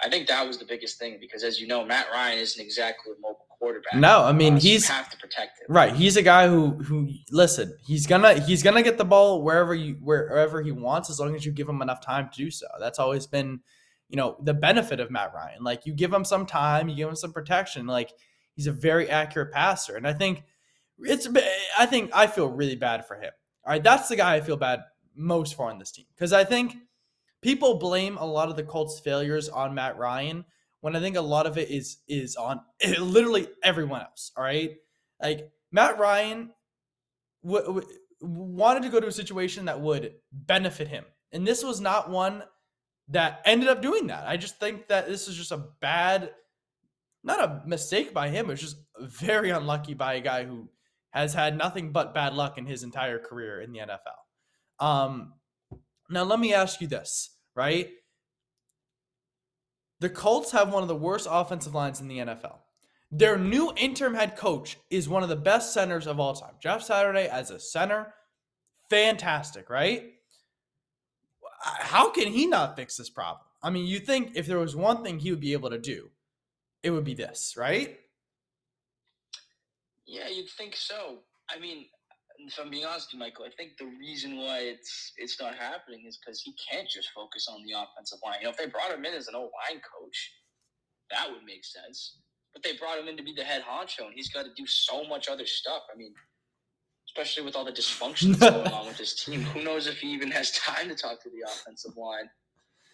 I 0.03 0.09
think 0.09 0.29
that 0.29 0.47
was 0.47 0.59
the 0.59 0.65
biggest 0.65 0.99
thing 0.99 1.19
because, 1.21 1.45
as 1.45 1.61
you 1.61 1.67
know, 1.67 1.85
Matt 1.85 2.07
Ryan 2.11 2.39
isn't 2.39 2.63
exactly 2.63 3.13
a 3.13 3.21
mobile 3.21 3.47
quarterback. 3.51 3.95
No, 3.95 4.23
I 4.23 4.33
mean 4.33 4.55
Uh, 4.55 4.59
so 4.59 4.63
he's 4.63 4.89
have 4.89 5.11
to 5.11 5.19
protect 5.19 5.61
him. 5.61 5.67
Right. 5.69 5.95
He's 5.95 6.17
a 6.17 6.23
guy 6.23 6.49
who 6.49 6.71
who 6.83 7.11
listen, 7.31 7.77
he's 7.87 8.07
gonna 8.07 8.41
he's 8.41 8.63
gonna 8.63 8.83
get 8.83 8.97
the 8.99 9.05
ball 9.05 9.43
wherever 9.43 9.75
you 9.75 9.99
wherever 10.03 10.63
he 10.63 10.73
wants 10.73 11.11
as 11.11 11.21
long 11.21 11.35
as 11.35 11.45
you 11.45 11.53
give 11.53 11.69
him 11.69 11.83
enough 11.83 12.01
time 12.01 12.31
to 12.31 12.37
do 12.37 12.51
so. 12.51 12.67
That's 12.79 12.99
always 12.99 13.27
been, 13.27 13.61
you 14.11 14.17
know, 14.17 14.37
the 14.43 14.53
benefit 14.53 14.99
of 14.99 15.11
Matt 15.11 15.33
Ryan. 15.33 15.63
Like 15.63 15.87
you 15.87 15.95
give 15.95 16.13
him 16.13 16.25
some 16.25 16.45
time, 16.45 16.89
you 16.89 16.97
give 16.97 17.09
him 17.09 17.17
some 17.17 17.33
protection. 17.33 17.87
Like 17.87 18.13
he's 18.57 18.67
a 18.67 18.73
very 18.73 19.09
accurate 19.09 19.53
passer. 19.53 19.97
And 19.97 20.07
I 20.07 20.13
think 20.13 20.43
it's 20.99 21.29
I 21.79 21.87
think 21.87 22.11
I 22.13 22.27
feel 22.27 22.49
really 22.49 22.77
bad 22.77 23.07
for 23.07 23.15
him. 23.15 23.31
All 23.65 23.73
right. 23.73 23.83
That's 23.83 24.09
the 24.09 24.17
guy 24.17 24.35
I 24.35 24.41
feel 24.41 24.57
bad 24.57 24.81
most 25.15 25.55
for 25.55 25.71
on 25.71 25.79
this 25.79 25.93
team. 25.93 26.07
Because 26.15 26.33
I 26.33 26.43
think 26.43 26.75
people 27.41 27.79
blame 27.79 28.17
a 28.19 28.27
lot 28.27 28.49
of 28.49 28.57
the 28.57 28.65
Colts 28.65 28.99
failures 28.99 29.49
on 29.49 29.75
Matt 29.75 29.97
Ryan 29.97 30.45
when 30.81 30.97
I 30.97 31.01
think 31.01 31.17
a 31.17 31.21
lot 31.21 31.47
of 31.47 31.57
it 31.57 31.71
is 31.71 31.99
is 32.09 32.35
on 32.35 32.61
literally 32.99 33.47
everyone 33.63 34.01
else. 34.01 34.33
All 34.37 34.43
right, 34.43 34.73
like 35.23 35.51
Matt 35.71 35.99
Ryan 35.99 36.51
w- 37.45 37.65
w- 37.65 37.89
wanted 38.21 38.83
to 38.83 38.89
go 38.89 38.99
to 38.99 39.07
a 39.07 39.13
situation 39.13 39.67
that 39.67 39.81
would 39.81 40.15
benefit 40.33 40.89
him, 40.89 41.05
and 41.31 41.47
this 41.47 41.63
was 41.63 41.81
not 41.81 42.11
one 42.11 42.43
that 43.11 43.43
ended 43.45 43.69
up 43.69 43.83
doing 43.83 44.07
that. 44.09 44.27
I 44.27 44.37
just 44.37 44.59
think 44.59 44.89
that 44.89 45.07
this 45.07 45.29
is 45.29 45.37
just 45.37 45.53
a 45.53 45.65
bad, 45.81 46.31
not 47.23 47.41
a 47.41 47.63
mistake 47.67 48.15
by 48.15 48.29
him. 48.29 48.51
It's 48.51 48.61
just 48.61 48.77
very 48.99 49.51
unlucky 49.51 49.95
by 49.95 50.15
a 50.15 50.21
guy 50.21 50.45
who 50.45 50.69
has 51.11 51.35
had 51.35 51.59
nothing 51.59 51.93
but 51.93 52.15
bad 52.15 52.35
luck 52.35 52.57
in 52.57 52.67
his 52.67 52.83
entire 52.83 53.19
career 53.19 53.61
in 53.61 53.73
the 53.73 53.81
NFL. 53.81 54.85
Um, 54.85 55.35
now 56.09 56.23
let 56.23 56.39
me 56.39 56.55
ask 56.55 56.81
you 56.81 56.87
this, 56.87 57.37
right? 57.55 57.91
The 59.99 60.09
Colts 60.09 60.53
have 60.53 60.73
one 60.73 60.83
of 60.83 60.89
the 60.89 60.97
worst 60.97 61.27
offensive 61.31 61.75
lines 61.75 62.01
in 62.01 62.09
the 62.09 62.19
NFL. 62.19 62.59
Their 63.11 63.37
new 63.37 63.73
interim 63.77 64.15
head 64.15 64.37
coach 64.37 64.79
is 64.89 65.09
one 65.09 65.25
of 65.25 65.29
the 65.29 65.37
best 65.37 65.75
centers 65.75 66.07
of 66.07 66.21
all 66.21 66.35
time. 66.35 66.55
Jeff 66.63 66.83
Saturday, 66.83 67.29
as 67.29 67.51
a 67.51 67.59
center, 67.59 68.15
fantastic, 68.89 69.69
right? 69.69 70.05
How 71.61 72.11
can 72.11 72.29
he 72.29 72.47
not 72.47 72.77
fix 72.77 72.97
this 72.97 73.11
problem? 73.11 73.45
I 73.63 73.71
mean, 73.71 73.87
you 73.87 74.01
think 74.01 74.33
if 74.35 74.47
there 74.47 74.59
was 74.59 74.75
one 74.75 75.03
thing 75.05 75.19
he 75.19 75.31
would 75.31 75.41
be 75.41 75.53
able 75.53 75.71
to 75.71 75.79
do, 75.79 76.11
it 76.83 76.91
would 76.91 77.05
be 77.05 77.15
this, 77.15 77.55
right? 77.57 77.99
Yeah, 80.07 80.29
you'd 80.29 80.49
think 80.51 80.75
so. 80.75 81.19
I 81.51 81.59
mean, 81.59 81.87
if 82.39 82.59
I'm 82.59 82.71
being 82.71 82.85
honest 82.85 83.09
with 83.09 83.15
you, 83.15 83.19
Michael, 83.19 83.45
I 83.45 83.51
think 83.57 83.77
the 83.79 83.93
reason 83.99 84.39
why 84.39 84.61
it's 84.61 85.13
it's 85.17 85.41
not 85.41 85.55
happening 85.55 86.05
is 86.07 86.19
because 86.19 86.41
he 86.41 86.55
can't 86.71 86.89
just 86.89 87.11
focus 87.15 87.47
on 87.51 87.63
the 87.65 87.73
offensive 87.77 88.19
line. 88.25 88.37
You 88.41 88.47
know, 88.47 88.51
if 88.51 88.57
they 88.57 88.67
brought 88.67 88.91
him 88.91 89.05
in 89.05 89.15
as 89.15 89.29
an 89.29 89.35
O 89.35 89.43
line 89.43 89.81
coach, 89.85 90.33
that 91.11 91.31
would 91.31 91.45
make 91.45 91.65
sense. 91.65 92.17
But 92.55 92.63
they 92.63 92.77
brought 92.77 92.99
him 92.99 93.09
in 93.09 93.17
to 93.17 93.23
be 93.23 93.35
the 93.37 93.45
head 93.45 93.63
honcho, 93.63 94.07
and 94.07 94.15
he's 94.15 94.31
got 94.31 94.45
to 94.45 94.51
do 94.57 94.67
so 94.67 95.05
much 95.05 95.29
other 95.29 95.47
stuff. 95.47 95.83
I 95.93 95.97
mean, 95.97 96.15
especially 97.11 97.45
with 97.45 97.57
all 97.57 97.65
the 97.65 97.73
dysfunction 97.73 98.37
that's 98.37 98.53
going 98.53 98.73
on 98.73 98.87
with 98.87 98.99
this 98.99 99.25
team, 99.25 99.43
who 99.43 99.63
knows 99.65 99.87
if 99.87 99.99
he 99.99 100.13
even 100.13 100.31
has 100.31 100.53
time 100.53 100.89
to 100.89 100.95
talk 100.95 101.23
to 101.23 101.31
the 101.31 101.41
offensive 101.51 101.97
line 101.97 102.29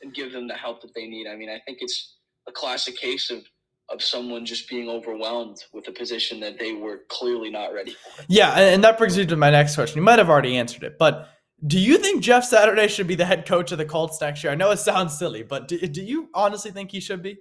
and 0.03 0.15
give 0.15 0.33
them 0.33 0.49
the 0.49 0.55
help 0.55 0.81
that 0.83 0.95
they 0.95 1.07
need. 1.07 1.27
I 1.27 1.37
mean, 1.37 1.51
I 1.51 1.61
think 1.67 1.79
it's 1.81 2.17
a 2.49 2.53
classic 2.53 2.97
case 2.97 3.31
of 3.31 3.45
of 3.89 4.03
someone 4.03 4.45
just 4.45 4.69
being 4.69 4.89
overwhelmed 4.89 5.59
with 5.73 5.87
a 5.87 5.93
position 5.93 6.41
that 6.41 6.59
they 6.59 6.73
were 6.73 7.03
clearly 7.09 7.51
not 7.51 7.73
ready 7.73 7.93
for. 7.93 8.25
Yeah, 8.27 8.53
and 8.53 8.75
and 8.75 8.85
that 8.85 8.99
brings 8.99 9.17
me 9.17 9.27
to 9.27 9.37
my 9.37 9.51
next 9.51 9.75
question. 9.75 9.99
You 9.99 10.03
might 10.03 10.19
have 10.19 10.31
already 10.31 10.57
answered 10.57 10.83
it, 10.83 10.97
but 10.99 11.29
do 11.65 11.79
you 11.79 11.99
think 11.99 12.23
Jeff 12.23 12.45
Saturday 12.45 12.89
should 12.89 13.07
be 13.07 13.15
the 13.15 13.25
head 13.25 13.47
coach 13.47 13.73
of 13.73 13.79
the 13.79 13.85
Colts 13.85 14.21
next 14.21 14.43
year? 14.43 14.53
I 14.53 14.57
know 14.57 14.71
it 14.73 14.79
sounds 14.79 15.17
silly, 15.17 15.43
but 15.43 15.69
do, 15.69 15.79
do 15.79 16.03
you 16.03 16.29
honestly 16.35 16.71
think 16.71 16.91
he 16.91 17.01
should 17.01 17.23
be? 17.23 17.39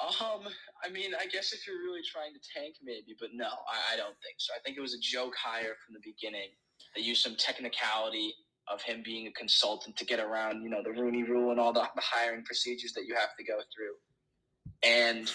Um, 0.00 0.40
I 0.84 0.90
mean, 0.90 1.12
I 1.18 1.26
guess 1.26 1.52
if 1.52 1.66
you're 1.66 1.78
really 1.78 2.02
trying 2.04 2.34
to 2.34 2.40
tank, 2.54 2.76
maybe, 2.82 3.16
but 3.18 3.30
no, 3.32 3.46
I, 3.46 3.94
I 3.94 3.96
don't 3.96 4.16
think 4.22 4.36
so. 4.38 4.52
I 4.54 4.60
think 4.62 4.76
it 4.76 4.80
was 4.80 4.94
a 4.94 5.00
joke 5.00 5.34
hire 5.42 5.74
from 5.84 5.94
the 5.94 6.00
beginning. 6.04 6.50
They 6.94 7.02
used 7.02 7.22
some 7.22 7.36
technicality 7.36 8.34
of 8.72 8.82
him 8.82 9.02
being 9.04 9.26
a 9.26 9.32
consultant 9.32 9.96
to 9.96 10.04
get 10.04 10.20
around, 10.20 10.62
you 10.62 10.70
know, 10.70 10.82
the 10.82 10.90
Rooney 10.90 11.22
Rule 11.22 11.50
and 11.50 11.60
all 11.60 11.72
the, 11.72 11.80
the 11.94 12.02
hiring 12.02 12.44
procedures 12.44 12.92
that 12.94 13.04
you 13.06 13.14
have 13.14 13.30
to 13.38 13.44
go 13.44 13.58
through. 13.74 13.94
And 14.82 15.30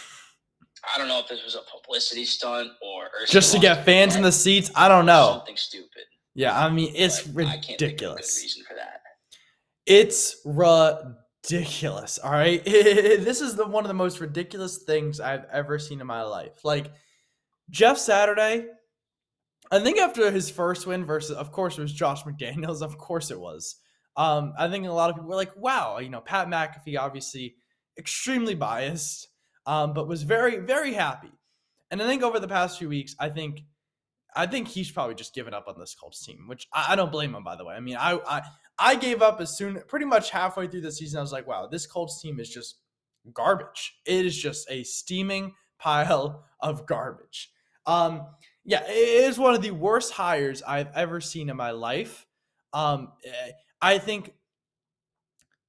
I 0.93 0.97
don't 0.97 1.07
know 1.07 1.19
if 1.19 1.27
this 1.27 1.43
was 1.43 1.55
a 1.55 1.61
publicity 1.71 2.25
stunt 2.25 2.69
or, 2.81 3.07
Just 3.27 3.53
to 3.53 3.59
get 3.59 3.85
fans 3.85 4.15
in 4.15 4.21
the 4.21 4.31
seats? 4.31 4.71
I 4.75 4.87
don't 4.87 5.05
know. 5.05 5.35
something 5.37 5.57
stupid. 5.57 6.03
Yeah, 6.35 6.57
I 6.57 6.69
mean, 6.69 6.93
it's 6.95 7.21
but 7.23 7.45
I 7.45 7.57
can't 7.57 7.65
think 7.65 7.71
of 7.71 7.73
a 7.73 7.77
good 7.79 7.85
ridiculous. 7.85 8.39
reason 8.41 8.63
for 8.67 8.75
that. 8.75 9.01
It's 9.85 10.41
ridiculous. 10.45 11.18
All 12.19 12.31
right. 12.31 12.63
this 12.65 13.41
is 13.41 13.55
the 13.55 13.65
one 13.65 13.83
of 13.83 13.87
the 13.87 13.93
most 13.93 14.19
ridiculous 14.19 14.79
things 14.79 15.19
I've 15.19 15.45
ever 15.51 15.79
seen 15.79 16.01
in 16.01 16.07
my 16.07 16.23
life. 16.23 16.63
Like 16.63 16.91
Jeff 17.69 17.97
Saturday, 17.97 18.67
I 19.71 19.79
think 19.79 19.99
after 19.99 20.31
his 20.31 20.49
first 20.49 20.87
win 20.87 21.05
versus 21.05 21.35
of 21.35 21.51
course 21.51 21.77
it 21.77 21.81
was 21.81 21.93
Josh 21.93 22.23
McDaniels, 22.23 22.81
of 22.83 22.97
course 22.97 23.31
it 23.31 23.39
was. 23.39 23.75
Um, 24.17 24.53
I 24.57 24.67
think 24.67 24.85
a 24.85 24.91
lot 24.91 25.09
of 25.09 25.15
people 25.15 25.29
were 25.29 25.35
like, 25.35 25.55
wow, 25.55 25.99
you 25.99 26.09
know, 26.09 26.21
Pat 26.21 26.47
McAfee 26.47 26.99
obviously 26.99 27.55
extremely 27.97 28.55
biased, 28.55 29.27
um, 29.65 29.93
but 29.93 30.07
was 30.07 30.23
very, 30.23 30.57
very 30.57 30.93
happy. 30.93 31.31
And 31.91 32.01
I 32.01 32.07
think 32.07 32.21
over 32.21 32.39
the 32.39 32.47
past 32.47 32.79
few 32.79 32.89
weeks, 32.89 33.15
I 33.19 33.29
think 33.29 33.61
I 34.35 34.45
think 34.45 34.67
he's 34.67 34.91
probably 34.91 35.15
just 35.15 35.33
given 35.33 35.53
up 35.53 35.67
on 35.67 35.79
this 35.79 35.95
Colts 35.95 36.23
team, 36.23 36.47
which 36.47 36.67
I, 36.73 36.87
I 36.89 36.95
don't 36.95 37.11
blame 37.11 37.33
him, 37.33 37.43
by 37.43 37.55
the 37.55 37.65
way. 37.65 37.75
I 37.75 37.79
mean, 37.79 37.97
I, 37.97 38.19
I 38.27 38.43
I 38.79 38.95
gave 38.95 39.21
up 39.21 39.41
as 39.41 39.57
soon, 39.57 39.81
pretty 39.87 40.05
much 40.05 40.31
halfway 40.31 40.67
through 40.67 40.81
the 40.81 40.91
season. 40.91 41.19
I 41.19 41.21
was 41.21 41.31
like, 41.31 41.47
wow, 41.47 41.67
this 41.67 41.85
Colts 41.85 42.21
team 42.21 42.39
is 42.39 42.49
just 42.49 42.77
garbage. 43.33 43.99
It 44.05 44.25
is 44.25 44.37
just 44.37 44.69
a 44.69 44.83
steaming 44.83 45.53
pile 45.77 46.45
of 46.59 46.85
garbage. 46.85 47.51
Um, 47.85 48.27
yeah, 48.65 48.83
it 48.87 49.25
is 49.27 49.39
one 49.39 49.55
of 49.55 49.61
the 49.61 49.71
worst 49.71 50.13
hires 50.13 50.61
I've 50.61 50.95
ever 50.95 51.21
seen 51.21 51.49
in 51.49 51.57
my 51.57 51.71
life. 51.71 52.25
Um, 52.73 53.13
eh, 53.25 53.51
I 53.81 53.97
think 53.97 54.33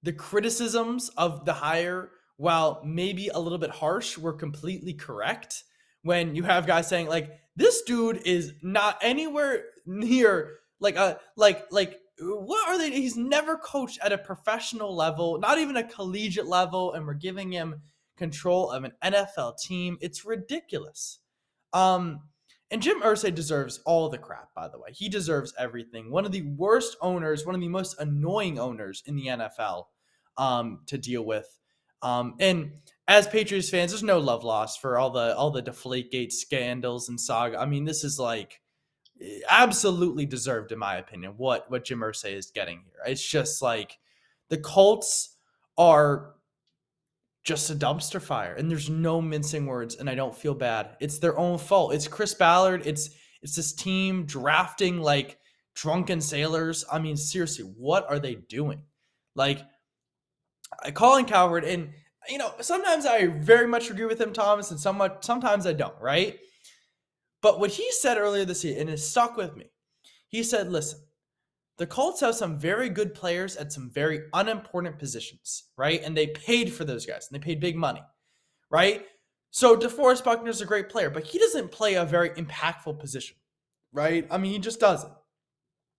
the 0.03 0.13
criticisms 0.13 1.09
of 1.17 1.45
the 1.45 1.53
hire, 1.53 2.11
while 2.37 2.83
maybe 2.85 3.29
a 3.29 3.39
little 3.39 3.59
bit 3.59 3.71
harsh, 3.71 4.19
were 4.19 4.33
completely 4.33 4.93
correct. 4.93 5.65
When 6.03 6.35
you 6.35 6.43
have 6.45 6.67
guys 6.67 6.89
saying 6.89 7.07
like, 7.09 7.31
this 7.57 7.83
dude 7.83 8.23
is 8.25 8.55
not 8.63 8.99
anywhere 9.03 9.65
near 9.87 10.61
like 10.81 10.97
a 10.97 11.21
like 11.37 11.67
like 11.71 12.00
what 12.21 12.69
are 12.69 12.79
they 12.79 12.91
he's 12.91 13.17
never 13.17 13.57
coached 13.57 13.99
at 14.03 14.13
a 14.13 14.19
professional 14.19 14.95
level 14.95 15.39
not 15.39 15.59
even 15.59 15.77
a 15.77 15.85
collegiate 15.85 16.47
level 16.47 16.93
and 16.93 17.07
we're 17.07 17.15
giving 17.15 17.51
him 17.51 17.81
control 18.21 18.71
of 18.71 18.85
an 18.85 18.93
NFL 19.03 19.59
team. 19.59 19.97
It's 20.01 20.25
ridiculous. 20.25 21.19
Um 21.73 22.21
and 22.73 22.83
Jim 22.83 23.01
Irsay 23.01 23.35
deserves 23.35 23.81
all 23.85 24.09
the 24.09 24.19
crap 24.19 24.55
by 24.55 24.69
the 24.69 24.79
way. 24.79 24.91
He 24.93 25.09
deserves 25.09 25.55
everything. 25.59 26.11
One 26.11 26.25
of 26.25 26.33
the 26.33 26.43
worst 26.43 26.97
owners 27.01 27.47
one 27.47 27.55
of 27.55 27.61
the 27.61 27.69
most 27.69 27.97
annoying 27.99 28.59
owners 28.59 29.03
in 29.07 29.17
the 29.17 29.27
NFL 29.27 29.87
um 30.37 30.81
to 30.87 30.99
deal 30.99 31.25
with. 31.25 31.47
Um 32.03 32.35
and 32.39 32.73
as 33.09 33.27
Patriots 33.27 33.71
fans, 33.71 33.91
there's 33.91 34.05
no 34.05 34.19
love 34.19 34.45
lost 34.45 34.81
for 34.81 34.99
all 34.99 35.11
the 35.11 35.35
all 35.35 35.51
the 35.51 35.63
Deflategate 35.63 36.33
scandals 36.33 37.09
and 37.09 37.19
saga. 37.19 37.59
I 37.59 37.67
mean, 37.67 37.85
this 37.85 38.05
is 38.05 38.19
like 38.19 38.61
absolutely 39.49 40.27
deserved, 40.27 40.73
in 40.73 40.79
my 40.79 40.97
opinion. 40.97 41.35
What 41.37 41.71
what 41.71 41.85
Jim 41.85 42.01
Irsay 42.01 42.35
is 42.35 42.51
getting 42.51 42.83
here, 42.85 43.01
it's 43.07 43.27
just 43.27 43.63
like 43.63 43.99
the 44.49 44.59
Colts 44.59 45.37
are 45.77 46.35
just 47.43 47.71
a 47.71 47.75
dumpster 47.75 48.21
fire, 48.21 48.55
and 48.55 48.71
there's 48.71 48.91
no 48.91 49.21
mincing 49.21 49.67
words. 49.67 49.97
And 49.97 50.09
I 50.09 50.15
don't 50.15 50.37
feel 50.37 50.55
bad. 50.55 50.97
It's 51.01 51.19
their 51.19 51.39
own 51.39 51.59
fault. 51.59 51.95
It's 51.95 52.09
Chris 52.09 52.35
Ballard. 52.35 52.87
It's 52.87 53.11
it's 53.43 53.57
this 53.57 53.73
team 53.73 54.27
drafting 54.27 55.01
like 55.01 55.39
drunken 55.75 56.21
sailors. 56.21 56.85
I 56.91 56.99
mean, 56.99 57.17
seriously, 57.17 57.65
what 57.65 58.09
are 58.11 58.19
they 58.19 58.35
doing? 58.35 58.83
Like, 59.35 59.63
I 60.83 60.91
call 60.91 61.11
Colin 61.11 61.25
Cowherd 61.27 61.65
and 61.65 61.91
you 62.29 62.39
know, 62.39 62.53
sometimes 62.61 63.07
I 63.07 63.27
very 63.29 63.67
much 63.67 63.91
agree 63.91 64.05
with 64.05 64.21
him, 64.21 64.33
Thomas, 64.33 64.71
and 64.71 64.79
somewhat 64.79 65.25
sometimes 65.25 65.67
I 65.67 65.73
don't, 65.73 65.99
right? 66.01 66.39
But 67.43 67.59
what 67.59 67.71
he 67.71 67.91
said 67.93 68.19
earlier 68.19 68.45
this 68.45 68.65
year, 68.65 68.79
and 68.79 68.91
it 68.91 68.99
stuck 68.99 69.37
with 69.37 69.57
me, 69.57 69.71
he 70.29 70.43
said, 70.43 70.71
listen, 70.71 71.01
the 71.79 71.87
Colts 71.87 72.21
have 72.21 72.35
some 72.35 72.59
very 72.59 72.91
good 72.91 73.15
players 73.15 73.57
at 73.57 73.73
some 73.73 73.91
very 73.91 74.25
unimportant 74.35 74.99
positions, 74.99 75.65
right? 75.79 76.03
And 76.05 76.15
they 76.17 76.27
paid 76.27 76.73
for 76.73 76.85
those 76.85 77.07
guys, 77.07 77.29
and 77.29 77.41
they 77.41 77.45
paid 77.45 77.59
big 77.59 77.77
money, 77.77 78.03
right? 78.71 79.07
So 79.51 79.77
DeForest 79.77 80.23
Buckner's 80.23 80.61
a 80.61 80.67
great 80.67 80.91
player, 80.91 81.11
but 81.11 81.25
he 81.25 81.39
doesn't 81.39 81.73
play 81.73 81.95
a 81.95 82.05
very 82.05 82.31
impactful 82.31 82.99
position, 83.01 83.37
right? 83.93 84.27
I 84.31 84.39
mean, 84.39 84.53
he 84.53 84.59
just 84.59 84.79
doesn't. 84.79 85.13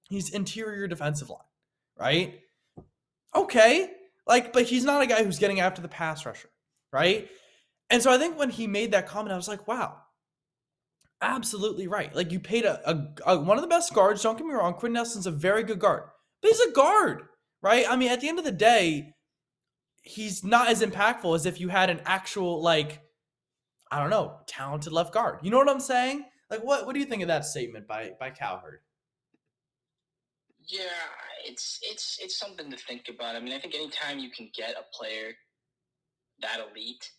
He's 0.08 0.30
interior 0.30 0.88
defensive 0.88 1.30
line, 1.30 1.40
right? 2.00 2.40
Okay, 3.36 3.90
like, 4.28 4.54
but 4.54 4.64
he's 4.64 4.84
not 4.84 5.02
a 5.02 5.08
guy 5.08 5.24
who's 5.24 5.40
getting 5.40 5.62
after 5.62 5.82
the 5.82 5.88
pass 5.88 6.26
rusher, 6.26 6.50
right? 6.94 7.28
And 7.90 8.02
so 8.02 8.12
I 8.12 8.18
think 8.18 8.38
when 8.38 8.50
he 8.50 8.68
made 8.68 8.92
that 8.92 9.08
comment, 9.08 9.34
I 9.34 9.36
was 9.36 9.48
like, 9.48 9.68
wow, 9.68 9.98
absolutely 11.22 11.88
right. 11.88 12.14
Like 12.16 12.32
you 12.32 12.40
paid 12.40 12.66
a, 12.66 12.90
a, 12.90 13.08
a 13.26 13.40
one 13.40 13.58
of 13.58 13.62
the 13.62 13.68
best 13.68 13.94
guards. 13.94 14.24
Don't 14.24 14.38
get 14.38 14.48
me 14.48 14.54
wrong, 14.54 14.74
Quenton 14.74 14.94
Nelson's 14.94 15.28
a 15.28 15.32
very 15.32 15.64
good 15.64 15.80
guard, 15.80 16.04
but 16.42 16.50
he's 16.52 16.60
a 16.60 16.72
guard, 16.72 17.24
right? 17.62 17.86
I 17.90 17.96
mean, 17.96 18.12
at 18.12 18.22
the 18.22 18.30
end 18.30 18.40
of 18.40 18.46
the 18.46 18.52
day, 18.52 19.14
he's 20.04 20.44
not 20.44 20.68
as 20.68 20.82
impactful 20.82 21.36
as 21.36 21.46
if 21.46 21.60
you 21.60 21.70
had 21.70 21.90
an 21.90 22.02
actual 22.06 22.62
like, 22.62 23.02
I 23.92 24.00
don't 24.00 24.10
know, 24.10 24.40
talented 24.48 24.94
left 24.94 25.14
guard. 25.14 25.40
You 25.44 25.52
know 25.52 25.58
what 25.58 25.70
I'm 25.70 25.80
saying? 25.80 26.26
Like, 26.50 26.64
what 26.64 26.86
what 26.86 26.94
do 26.94 27.00
you 27.00 27.06
think 27.06 27.22
of 27.22 27.30
that 27.30 27.46
statement 27.46 27.88
by 27.88 28.12
by 28.20 28.30
Cowherd? 28.30 28.82
Yeah, 30.68 30.82
it's 31.46 31.80
it's 31.82 32.18
it's 32.22 32.38
something 32.38 32.70
to 32.70 32.78
think 32.78 33.08
about. 33.10 33.36
I 33.36 33.40
mean, 33.40 33.54
I 33.54 33.60
think 33.60 33.76
anytime 33.76 34.20
you 34.20 34.30
can 34.32 34.50
get 34.54 34.72
a 34.72 34.84
player 34.96 35.34
that 36.42 36.60
elite, 36.60 37.10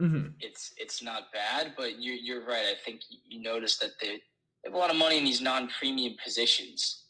Mm-hmm. 0.00 0.28
it's 0.40 0.72
it's 0.78 1.02
not 1.02 1.24
bad. 1.32 1.74
But 1.76 2.00
you're 2.00 2.16
you're 2.16 2.44
right. 2.46 2.64
I 2.70 2.74
think 2.84 3.02
you 3.28 3.42
notice 3.42 3.76
that 3.78 3.90
they 4.00 4.20
have 4.64 4.74
a 4.74 4.78
lot 4.78 4.90
of 4.90 4.96
money 4.96 5.18
in 5.18 5.24
these 5.24 5.40
non-premium 5.40 6.16
positions, 6.22 7.04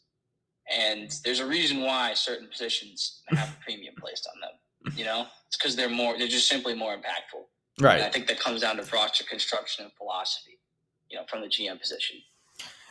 and 0.75 1.13
there's 1.23 1.39
a 1.39 1.45
reason 1.45 1.81
why 1.81 2.13
certain 2.13 2.47
positions 2.47 3.21
have 3.29 3.49
a 3.49 3.57
premium 3.63 3.95
placed 3.99 4.27
on 4.33 4.39
them. 4.41 4.95
You 4.97 5.05
know, 5.05 5.27
it's 5.47 5.57
because 5.57 5.75
they're 5.75 5.89
more 5.89 6.17
they're 6.17 6.27
just 6.27 6.47
simply 6.47 6.75
more 6.75 6.93
impactful. 6.93 7.43
And 7.95 8.03
I 8.03 8.09
think 8.09 8.27
that 8.27 8.39
comes 8.39 8.61
down 8.61 8.77
to 8.77 8.83
roster 8.93 9.23
construction 9.23 9.85
and 9.85 9.93
philosophy. 9.93 10.59
You 11.09 11.17
know, 11.19 11.25
from 11.27 11.41
the 11.41 11.47
GM 11.47 11.79
position. 11.79 12.17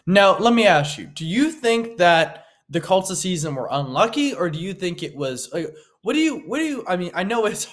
Now, 0.07 0.39
let 0.39 0.55
me 0.55 0.67
ask 0.67 0.99
you: 0.99 1.07
Do 1.07 1.27
you 1.27 1.51
think 1.51 1.99
that 1.99 2.47
the 2.69 2.81
Colts 2.81 3.09
this 3.09 3.21
season 3.21 3.55
were 3.55 3.69
unlucky, 3.71 4.35
or 4.35 4.49
do 4.49 4.59
you 4.59 4.75
think 4.75 5.03
it 5.03 5.15
was? 5.15 5.51
Like, 5.53 5.75
what 6.03 6.15
do 6.15 6.21
you? 6.21 6.39
What 6.47 6.59
do 6.59 6.65
you? 6.65 6.85
I 6.89 6.97
mean, 6.97 7.11
I 7.15 7.23
know 7.23 7.47
it's. 7.47 7.69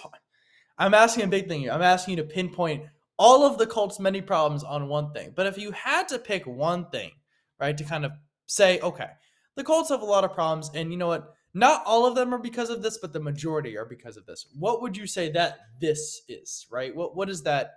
I'm 0.79 0.93
asking 0.93 1.25
a 1.25 1.27
big 1.27 1.47
thing 1.47 1.61
here. 1.61 1.71
I'm 1.71 1.81
asking 1.81 2.17
you 2.17 2.23
to 2.23 2.29
pinpoint 2.29 2.85
all 3.17 3.45
of 3.45 3.57
the 3.57 3.67
Colts' 3.67 3.99
many 3.99 4.21
problems 4.21 4.63
on 4.63 4.87
one 4.87 5.11
thing. 5.11 5.33
But 5.35 5.45
if 5.45 5.57
you 5.57 5.71
had 5.71 6.07
to 6.07 6.17
pick 6.17 6.47
one 6.47 6.89
thing, 6.89 7.11
right, 7.59 7.77
to 7.77 7.83
kind 7.83 8.05
of 8.05 8.13
say, 8.47 8.79
okay, 8.79 9.09
the 9.55 9.63
Colts 9.63 9.89
have 9.89 10.01
a 10.01 10.05
lot 10.05 10.23
of 10.23 10.33
problems, 10.33 10.71
and 10.73 10.91
you 10.91 10.97
know 10.97 11.07
what? 11.07 11.35
Not 11.53 11.83
all 11.85 12.05
of 12.05 12.15
them 12.15 12.33
are 12.33 12.39
because 12.39 12.69
of 12.69 12.81
this, 12.81 12.97
but 12.97 13.11
the 13.11 13.19
majority 13.19 13.77
are 13.77 13.85
because 13.85 14.15
of 14.15 14.25
this. 14.25 14.47
What 14.57 14.81
would 14.81 14.95
you 14.95 15.05
say 15.05 15.29
that 15.31 15.57
this 15.81 16.21
is, 16.29 16.65
right? 16.71 16.95
What 16.95 17.15
what 17.15 17.27
is 17.29 17.43
that? 17.43 17.71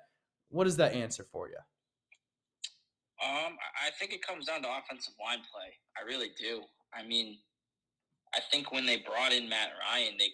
What 0.50 0.66
is 0.66 0.76
that 0.76 0.92
answer 0.92 1.24
for 1.32 1.48
you? 1.48 1.56
Um, 3.24 3.56
I 3.84 3.90
think 3.98 4.12
it 4.12 4.24
comes 4.24 4.46
down 4.46 4.62
to 4.62 4.68
offensive 4.68 5.14
line 5.24 5.38
play. 5.38 5.72
I 5.96 6.06
really 6.06 6.30
do. 6.38 6.62
I 6.92 7.02
mean, 7.02 7.38
I 8.34 8.40
think 8.50 8.72
when 8.72 8.84
they 8.84 8.98
brought 8.98 9.32
in 9.32 9.48
Matt 9.48 9.70
Ryan, 9.80 10.14
they 10.18 10.28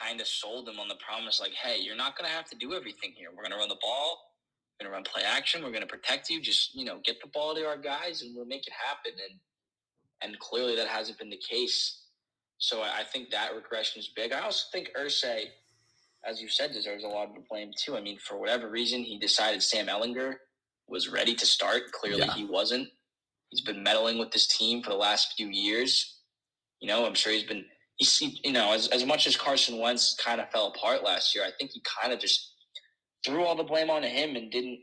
kind 0.00 0.20
of 0.20 0.26
sold 0.26 0.66
them 0.66 0.80
on 0.80 0.88
the 0.88 0.96
promise, 0.96 1.40
like, 1.40 1.52
"Hey, 1.54 1.78
you're 1.80 1.96
not 1.96 2.16
going 2.16 2.28
to 2.30 2.34
have 2.36 2.46
to 2.50 2.56
do 2.56 2.74
everything 2.74 3.12
here. 3.16 3.30
We're 3.30 3.42
going 3.42 3.52
to 3.52 3.58
run 3.58 3.68
the 3.68 3.78
ball. 3.82 4.22
We're 4.80 4.84
going 4.86 4.92
to 4.92 4.96
run 4.96 5.04
play 5.04 5.22
action. 5.24 5.62
We're 5.62 5.70
going 5.70 5.82
to 5.82 5.86
protect 5.88 6.30
you. 6.30 6.40
Just 6.40 6.74
you 6.74 6.84
know, 6.84 7.00
get 7.04 7.20
the 7.22 7.28
ball 7.28 7.54
to 7.54 7.66
our 7.66 7.76
guys, 7.78 8.22
and 8.22 8.34
we'll 8.36 8.46
make 8.46 8.66
it 8.66 8.72
happen." 8.72 9.12
And 9.28 9.40
and 10.22 10.38
clearly 10.40 10.76
that 10.76 10.88
hasn't 10.88 11.18
been 11.18 11.30
the 11.30 11.40
case. 11.50 12.04
So 12.58 12.82
I 12.82 13.00
I 13.00 13.04
think 13.04 13.30
that 13.30 13.54
regression 13.54 14.00
is 14.00 14.10
big. 14.14 14.32
I 14.32 14.40
also 14.40 14.66
think 14.72 14.90
Irsay, 14.98 15.46
as 16.24 16.40
you 16.42 16.48
said, 16.48 16.72
deserves 16.72 17.04
a 17.04 17.08
lot 17.08 17.28
of 17.28 17.34
the 17.34 17.44
blame 17.50 17.72
too. 17.78 17.96
I 17.96 18.00
mean, 18.00 18.18
for 18.18 18.38
whatever 18.38 18.68
reason, 18.70 19.02
he 19.02 19.18
decided 19.18 19.62
Sam 19.62 19.86
Ehlinger 19.88 20.34
was 20.88 21.08
ready 21.08 21.34
to 21.34 21.46
start. 21.46 21.92
Clearly, 21.92 22.20
Yeah. 22.22 22.34
he 22.34 22.44
wasn't. 22.44 22.88
He's 23.50 23.62
been 23.62 23.82
meddling 23.82 24.18
with 24.18 24.30
this 24.32 24.46
team 24.46 24.82
for 24.82 24.90
the 24.90 24.96
last 24.96 25.34
few 25.36 25.48
years. 25.48 26.18
You 26.80 26.88
know, 26.88 27.06
I'm 27.06 27.14
sure 27.14 27.32
he's 27.32 27.44
been. 27.44 27.64
He's 27.96 28.12
see, 28.12 28.40
you 28.42 28.52
know 28.52 28.72
as 28.72 28.88
as 28.88 29.04
much 29.04 29.26
as 29.26 29.36
Carson 29.36 29.78
Wentz 29.78 30.16
kind 30.22 30.40
of 30.40 30.50
fell 30.50 30.68
apart 30.68 31.04
last 31.04 31.34
year. 31.34 31.44
I 31.44 31.50
think 31.58 31.72
he 31.72 31.82
kind 32.00 32.12
of 32.12 32.20
just 32.20 32.52
threw 33.24 33.44
all 33.44 33.56
the 33.56 33.64
blame 33.64 33.90
onto 33.90 34.08
him 34.08 34.36
and 34.36 34.50
didn't, 34.50 34.80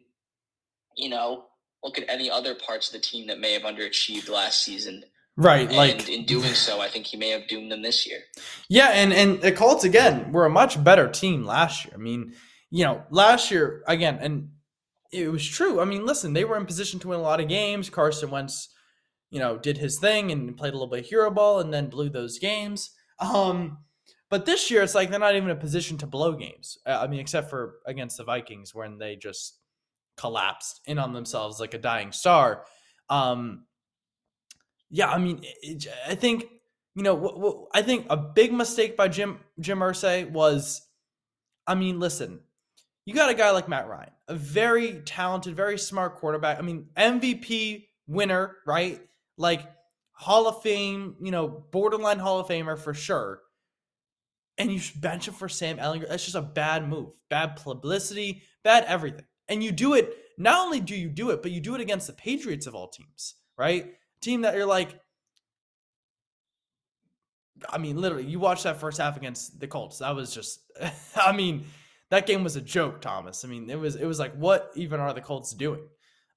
you 0.95 1.09
know, 1.09 1.45
look 1.83 1.97
at 1.97 2.05
any 2.09 2.29
other 2.29 2.55
parts 2.55 2.87
of 2.87 2.93
the 2.93 2.99
team 2.99 3.27
that 3.27 3.39
may 3.39 3.53
have 3.53 3.63
underachieved 3.63 4.29
last 4.29 4.63
season. 4.63 5.03
Right, 5.37 5.67
And 5.67 5.77
like 5.77 6.09
in 6.09 6.25
doing 6.25 6.53
so, 6.53 6.81
I 6.81 6.89
think 6.89 7.05
he 7.05 7.15
may 7.15 7.29
have 7.29 7.47
doomed 7.47 7.71
them 7.71 7.81
this 7.81 8.05
year. 8.05 8.19
Yeah, 8.67 8.89
and 8.89 9.13
and 9.13 9.41
the 9.41 9.53
Colts 9.53 9.85
again 9.85 10.33
were 10.33 10.45
a 10.45 10.49
much 10.49 10.83
better 10.83 11.07
team 11.07 11.45
last 11.45 11.85
year. 11.85 11.93
I 11.95 11.97
mean, 11.97 12.33
you 12.69 12.83
know, 12.83 13.03
last 13.09 13.49
year 13.49 13.81
again, 13.87 14.17
and 14.19 14.49
it 15.13 15.31
was 15.31 15.47
true. 15.47 15.79
I 15.79 15.85
mean, 15.85 16.05
listen, 16.05 16.33
they 16.33 16.43
were 16.43 16.57
in 16.57 16.65
position 16.65 16.99
to 16.99 17.07
win 17.07 17.19
a 17.19 17.23
lot 17.23 17.39
of 17.39 17.47
games. 17.47 17.89
Carson 17.89 18.31
Wentz, 18.31 18.67
you 19.29 19.39
know, 19.39 19.57
did 19.57 19.77
his 19.77 19.97
thing 19.97 20.29
and 20.29 20.57
played 20.57 20.73
a 20.73 20.75
little 20.75 20.89
bit 20.89 20.99
of 20.99 21.05
hero 21.05 21.31
ball, 21.31 21.61
and 21.61 21.73
then 21.73 21.87
blew 21.87 22.09
those 22.09 22.37
games. 22.37 22.91
Um, 23.19 23.79
but 24.29 24.45
this 24.45 24.69
year, 24.69 24.83
it's 24.83 24.95
like 24.95 25.09
they're 25.09 25.19
not 25.19 25.35
even 25.35 25.49
in 25.49 25.57
a 25.57 25.59
position 25.59 25.97
to 25.97 26.07
blow 26.07 26.33
games. 26.33 26.77
Uh, 26.85 26.99
I 27.01 27.07
mean, 27.07 27.19
except 27.19 27.49
for 27.49 27.79
against 27.85 28.17
the 28.17 28.23
Vikings, 28.23 28.75
when 28.75 28.97
they 28.97 29.15
just 29.15 29.57
collapsed 30.17 30.81
in 30.85 30.99
on 30.99 31.13
themselves 31.13 31.59
like 31.59 31.73
a 31.73 31.77
dying 31.79 32.11
star. 32.11 32.65
Um, 33.09 33.65
yeah, 34.89 35.09
I 35.09 35.17
mean, 35.17 35.41
it, 35.61 35.87
I 36.07 36.15
think 36.15 36.45
you 36.95 37.03
know, 37.03 37.15
what, 37.15 37.39
what, 37.39 37.57
I 37.73 37.81
think 37.81 38.07
a 38.09 38.17
big 38.17 38.51
mistake 38.51 38.97
by 38.97 39.07
Jim 39.07 39.39
Jim 39.59 39.79
Irsay 39.79 40.29
was, 40.29 40.81
I 41.65 41.75
mean, 41.75 41.99
listen, 41.99 42.41
you 43.05 43.13
got 43.13 43.29
a 43.29 43.33
guy 43.33 43.51
like 43.51 43.69
Matt 43.69 43.87
Ryan, 43.87 44.11
a 44.27 44.35
very 44.35 45.01
talented, 45.05 45.55
very 45.55 45.77
smart 45.77 46.17
quarterback. 46.17 46.59
I 46.59 46.61
mean, 46.61 46.87
MVP 46.97 47.85
winner, 48.07 48.57
right? 48.65 48.99
Like 49.37 49.61
Hall 50.19 50.49
of 50.49 50.61
Fame, 50.61 51.15
you 51.21 51.31
know, 51.31 51.47
borderline 51.47 52.19
Hall 52.19 52.41
of 52.41 52.47
Famer 52.47 52.77
for 52.77 52.93
sure. 52.93 53.39
And 54.57 54.69
you 54.69 54.81
bench 54.97 55.29
him 55.29 55.33
for 55.33 55.47
Sam 55.47 55.77
Ehlinger. 55.77 56.09
That's 56.09 56.25
just 56.25 56.35
a 56.35 56.41
bad 56.41 56.89
move, 56.89 57.11
bad 57.29 57.55
publicity, 57.55 58.41
bad 58.61 58.83
everything. 58.83 59.23
And 59.47 59.63
you 59.63 59.71
do 59.71 59.93
it. 59.93 60.13
Not 60.37 60.65
only 60.65 60.81
do 60.81 60.93
you 60.93 61.07
do 61.07 61.29
it, 61.29 61.41
but 61.41 61.51
you 61.51 61.61
do 61.61 61.73
it 61.73 61.79
against 61.79 62.07
the 62.07 62.13
Patriots 62.13 62.67
of 62.67 62.75
all 62.75 62.89
teams, 62.89 63.35
right? 63.57 63.93
Team 64.21 64.41
that 64.41 64.55
you're 64.55 64.65
like, 64.65 64.99
I 67.69 67.77
mean, 67.77 67.95
literally, 67.95 68.25
you 68.25 68.41
watched 68.41 68.65
that 68.65 68.77
first 68.77 68.97
half 68.97 69.15
against 69.15 69.57
the 69.57 69.67
Colts. 69.67 69.99
That 69.99 70.17
was 70.17 70.33
just, 70.33 70.59
I 71.15 71.31
mean, 71.31 71.63
that 72.09 72.27
game 72.27 72.43
was 72.43 72.57
a 72.57 72.61
joke, 72.61 72.99
Thomas. 72.99 73.45
I 73.45 73.47
mean, 73.47 73.69
it 73.69 73.79
was, 73.79 73.95
it 73.95 74.05
was 74.05 74.19
like, 74.19 74.35
what 74.35 74.69
even 74.75 74.99
are 74.99 75.13
the 75.13 75.21
Colts 75.21 75.53
doing? 75.53 75.87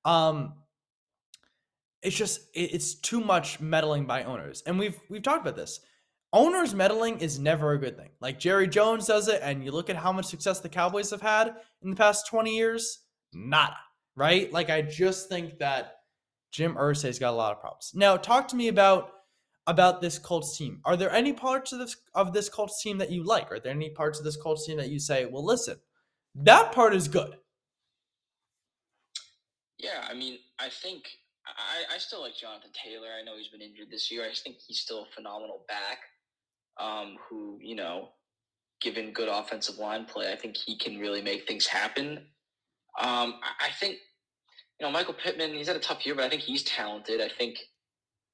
Um, 0.05 0.55
it's 2.03 2.17
just, 2.17 2.49
it's 2.55 2.95
too 2.95 3.21
much 3.21 3.61
meddling 3.61 4.07
by 4.07 4.25
owners, 4.25 4.63
and 4.67 4.79
we've 4.79 4.99
we've 5.09 5.23
talked 5.23 5.43
about 5.43 5.57
this. 5.57 5.81
Owners 6.33 6.75
meddling 6.75 7.19
is 7.21 7.39
never 7.39 7.73
a 7.73 7.79
good 7.79 7.97
thing. 7.97 8.09
Like 8.21 8.39
Jerry 8.39 8.67
Jones 8.67 9.07
does 9.07 9.29
it, 9.29 9.41
and 9.43 9.65
you 9.65 9.71
look 9.71 9.91
at 9.91 9.97
how 9.97 10.13
much 10.13 10.27
success 10.27 10.61
the 10.61 10.69
Cowboys 10.69 11.11
have 11.11 11.21
had 11.21 11.55
in 11.83 11.91
the 11.91 11.97
past 11.97 12.27
twenty 12.27 12.57
years. 12.57 13.01
Nada, 13.33 13.77
right? 14.17 14.53
Like 14.53 14.71
I 14.71 14.83
just 14.83 15.29
think 15.29 15.59
that 15.59 15.97
Jim 16.51 16.75
Irsay's 16.75 17.19
got 17.19 17.33
a 17.33 17.37
lot 17.37 17.53
of 17.53 17.61
problems. 17.61 17.93
Now, 17.95 18.17
talk 18.17 18.49
to 18.49 18.57
me 18.57 18.69
about 18.69 19.11
about 19.67 20.01
this 20.01 20.19
Colts 20.19 20.57
team. 20.57 20.81
Are 20.85 20.97
there 20.97 21.11
any 21.13 21.33
parts 21.33 21.73
of 21.73 21.79
this 21.79 21.97
of 22.15 22.33
this 22.33 22.49
Colts 22.49 22.83
team 22.83 22.99
that 22.99 23.11
you 23.11 23.25
like? 23.25 23.51
Are 23.53 23.61
there 23.61 23.73
any 23.73 23.91
parts 23.91 24.19
of 24.19 24.25
this 24.25 24.37
Colts 24.37 24.67
team 24.67 24.77
that 24.79 24.91
you 24.91 24.99
say, 24.99 25.27
well, 25.27 25.45
listen, 25.45 25.77
that 26.35 26.73
part 26.73 26.95
is 26.95 27.09
good? 27.09 27.37
Yeah, 29.79 30.05
I 30.09 30.15
mean, 30.15 30.39
I 30.59 30.69
think 30.69 31.05
I, 31.47 31.95
I 31.95 31.99
still 31.99 32.21
like 32.23 32.37
Jonathan 32.37 32.71
Taylor. 32.73 33.09
I 33.19 33.25
know 33.25 33.37
he's 33.37 33.49
been 33.49 33.61
injured 33.63 33.89
this 33.91 34.11
year. 34.11 34.25
I 34.25 34.33
think 34.33 34.57
he's 34.67 34.81
still 34.81 35.03
a 35.03 35.15
phenomenal 35.15 35.65
back. 35.69 35.99
Um, 36.81 37.17
who 37.29 37.59
you 37.61 37.77
know, 37.77 38.11
given 38.81 39.13
good 39.13 39.29
offensive 39.29 39.79
line 39.79 40.07
play, 40.07 40.33
I 40.33 40.37
think 40.37 40.57
he 40.57 40.77
can 40.77 40.99
really 40.99 41.21
make 41.21 41.47
things 41.47 41.67
happen. 41.67 42.19
Um, 43.01 43.35
I, 43.43 43.67
I 43.67 43.71
think 43.79 43.97
you 44.81 44.87
know 44.87 44.93
Michael 44.93 45.15
Pittman. 45.15 45.55
He's 45.55 45.67
had 45.67 45.77
a 45.77 45.81
tough 45.81 46.07
year, 46.07 46.15
but 46.15 46.25
I 46.25 46.29
think 46.29 46.43
he's 46.43 46.63
talented. 46.63 47.21
I 47.21 47.29
think 47.29 47.59